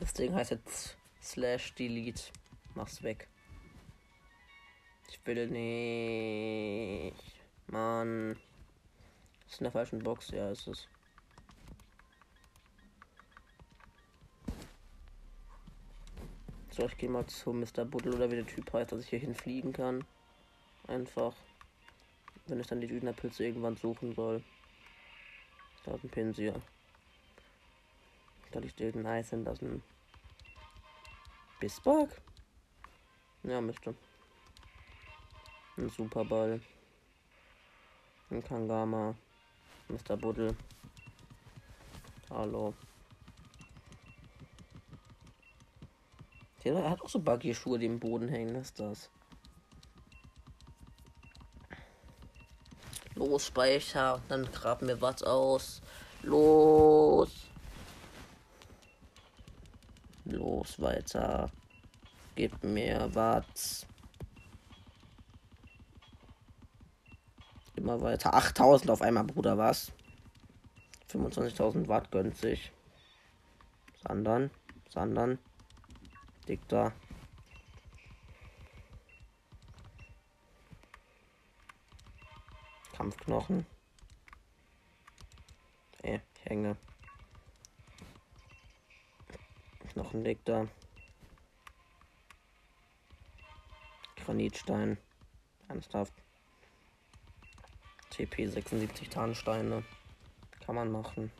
Das 0.00 0.12
Ding 0.12 0.34
heißt 0.34 0.50
jetzt 0.52 0.96
slash 1.20 1.74
delete. 1.74 2.30
Mach's 2.74 3.02
weg. 3.02 3.28
Ich 5.08 5.20
will 5.26 5.48
nicht. 5.48 7.16
Mann. 7.66 8.36
Ist 9.48 9.60
in 9.60 9.64
der 9.64 9.72
falschen 9.72 10.00
Box, 10.00 10.30
ja, 10.30 10.50
ist 10.50 10.68
es. 10.68 10.88
So, 16.76 16.86
ich 16.86 16.98
gehe 16.98 17.08
mal 17.08 17.24
zu 17.26 17.52
Mr. 17.52 17.84
Buddel 17.84 18.14
oder 18.14 18.28
wie 18.32 18.34
der 18.34 18.46
Typ 18.48 18.72
heißt, 18.72 18.90
dass 18.90 18.98
ich 19.04 19.08
hier 19.08 19.20
hinfliegen 19.20 19.72
kann. 19.72 20.04
Einfach. 20.88 21.32
Wenn 22.48 22.58
ich 22.58 22.66
dann 22.66 22.80
die 22.80 22.88
Dünerpilze 22.88 23.44
irgendwann 23.44 23.76
suchen 23.76 24.12
soll. 24.12 24.42
Da 25.84 25.94
ist 25.94 26.02
ein 26.02 26.10
Pinsir. 26.10 26.60
Da 28.50 28.58
liegt 28.58 28.80
irgendein 28.80 29.20
Eis 29.20 29.32
in 29.32 29.44
das 29.44 29.60
Bismarck? 31.60 32.20
Ja, 33.44 33.60
müsste. 33.60 33.94
Ein 35.76 35.88
Superball. 35.90 36.60
Ein 38.30 38.42
Kangama. 38.42 39.14
Mr. 39.88 40.16
Buddel. 40.16 40.56
Hallo. 42.30 42.74
Der 46.64 46.90
hat 46.90 47.02
auch 47.02 47.08
so 47.08 47.20
Buggy-Schuhe, 47.20 47.78
die 47.78 47.86
im 47.86 48.00
Boden 48.00 48.28
hängen. 48.28 48.54
Ist 48.54 48.80
das? 48.80 49.10
Los, 53.14 53.46
Speicher. 53.46 54.20
Dann 54.28 54.50
graben 54.50 54.88
wir 54.88 55.00
was 55.00 55.22
aus. 55.22 55.82
Los. 56.22 57.30
Los, 60.24 60.80
weiter. 60.80 61.50
Gib 62.34 62.64
mir 62.64 63.10
was. 63.12 63.86
Immer 67.76 68.00
weiter. 68.00 68.32
8000 68.32 68.90
auf 68.90 69.02
einmal, 69.02 69.24
Bruder, 69.24 69.58
was? 69.58 69.92
25.000 71.12 71.86
Watt 71.88 72.10
gönnt 72.10 72.36
sich. 72.36 72.72
Sandern. 74.02 74.50
Sandern. 74.88 75.38
Dick 76.48 76.66
da. 76.68 76.92
Kampfknochen. 82.92 83.66
Ey, 86.02 86.20
ich 86.34 86.44
hänge. 86.44 86.76
Knochendick 89.92 90.44
da. 90.44 90.66
Granitstein. 94.16 94.98
Ernsthaft. 95.68 96.12
TP 98.10 98.46
76 98.46 99.08
Tarnsteine. 99.08 99.82
Kann 100.64 100.74
man 100.74 100.92
machen. 100.92 101.32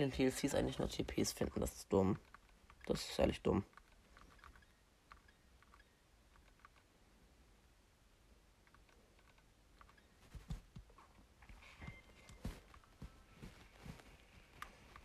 Warum 0.00 0.10
in 0.12 0.16
den 0.16 0.30
TLCs 0.30 0.54
eigentlich 0.54 0.78
nur 0.78 0.88
TPs 0.88 1.32
finden, 1.32 1.60
das 1.60 1.74
ist 1.74 1.92
dumm. 1.92 2.18
Das 2.86 3.06
ist 3.06 3.18
ehrlich 3.18 3.42
dumm. 3.42 3.64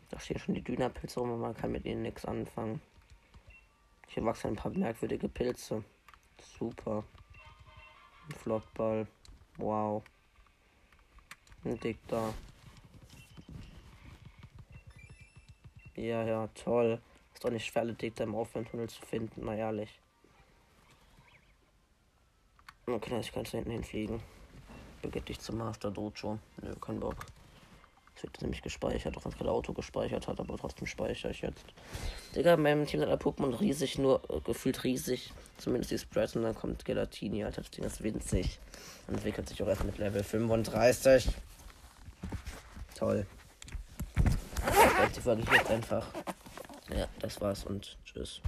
Da 0.10 0.20
stehen 0.20 0.40
schon 0.40 0.56
die 0.56 0.62
Dünapilze 0.62 1.20
rum 1.20 1.32
und 1.32 1.42
man 1.42 1.58
kann 1.58 1.74
mit 1.74 1.84
ihnen 1.84 2.04
nichts 2.04 2.24
anfangen. 2.24 2.82
Hier 4.08 4.24
wachsen 4.24 4.52
ein 4.52 4.56
paar 4.56 4.72
merkwürdige 4.72 5.28
Pilze. 5.28 5.84
Super. 6.58 7.04
Ein 8.30 8.36
Flottball. 8.38 9.08
Wow. 9.58 10.04
Ein 11.66 11.78
Dick 11.82 11.98
da. 12.08 12.34
Ja, 15.96 16.24
ja, 16.24 16.48
toll. 16.56 17.00
Ist 17.34 17.44
doch 17.44 17.50
nicht 17.50 17.66
schwer, 17.66 17.84
alle 17.84 17.94
da 17.94 18.24
im 18.24 18.36
Aufwärmtunnel 18.36 18.90
zu 18.90 19.02
finden, 19.06 19.44
mal 19.44 19.58
ehrlich. 19.58 20.00
Okay, 22.88 23.20
ich 23.20 23.32
kann 23.32 23.46
hinten 23.46 23.72
hinfliegen. 23.72 24.22
Begibt 25.02 25.30
dich 25.30 25.40
zum 25.40 25.58
Master 25.58 25.92
Dojo. 25.92 26.38
Nö, 26.62 26.76
kein 26.80 27.00
Bock. 27.00 27.26
Es 28.16 28.24
wird 28.24 28.42
nämlich 28.42 28.62
gespeichert, 28.62 29.18
auch 29.18 29.26
wenn 29.26 29.32
es 29.32 29.38
kein 29.38 29.48
Auto 29.48 29.74
gespeichert 29.74 30.28
hat, 30.28 30.40
aber 30.40 30.58
trotzdem 30.58 30.88
speichere 30.88 31.32
ich 31.32 31.42
jetzt. 31.42 31.66
Digga, 32.36 32.54
in 32.54 32.62
meinem 32.62 32.86
Team 32.86 33.02
sind 33.02 33.12
Pokémon 33.12 33.60
riesig, 33.60 33.98
nur 33.98 34.22
äh, 34.30 34.40
gefühlt 34.40 34.84
riesig. 34.84 35.34
Zumindest 35.58 35.92
die 35.92 35.98
Spreads 35.98 36.36
und 36.36 36.44
dann 36.44 36.56
kommt 36.56 36.86
Gelatini, 36.86 37.44
Alter. 37.44 37.62
Das 37.62 37.72
Ding 37.72 37.84
ist 37.84 38.04
winzig. 38.04 38.60
Entwickelt 39.08 39.50
sich 39.50 39.62
auch 39.62 39.68
erst 39.68 39.84
mit 39.84 39.98
Level 39.98 40.24
35. 40.24 41.30
Toll. 42.96 43.26
Ich 45.26 45.32
Folge 45.32 45.50
hier 45.50 45.58
jetzt 45.58 45.72
einfach. 45.72 46.06
Ja, 46.96 47.08
das 47.20 47.42
war's 47.42 47.64
und 47.66 47.98
tschüss. 48.06 48.42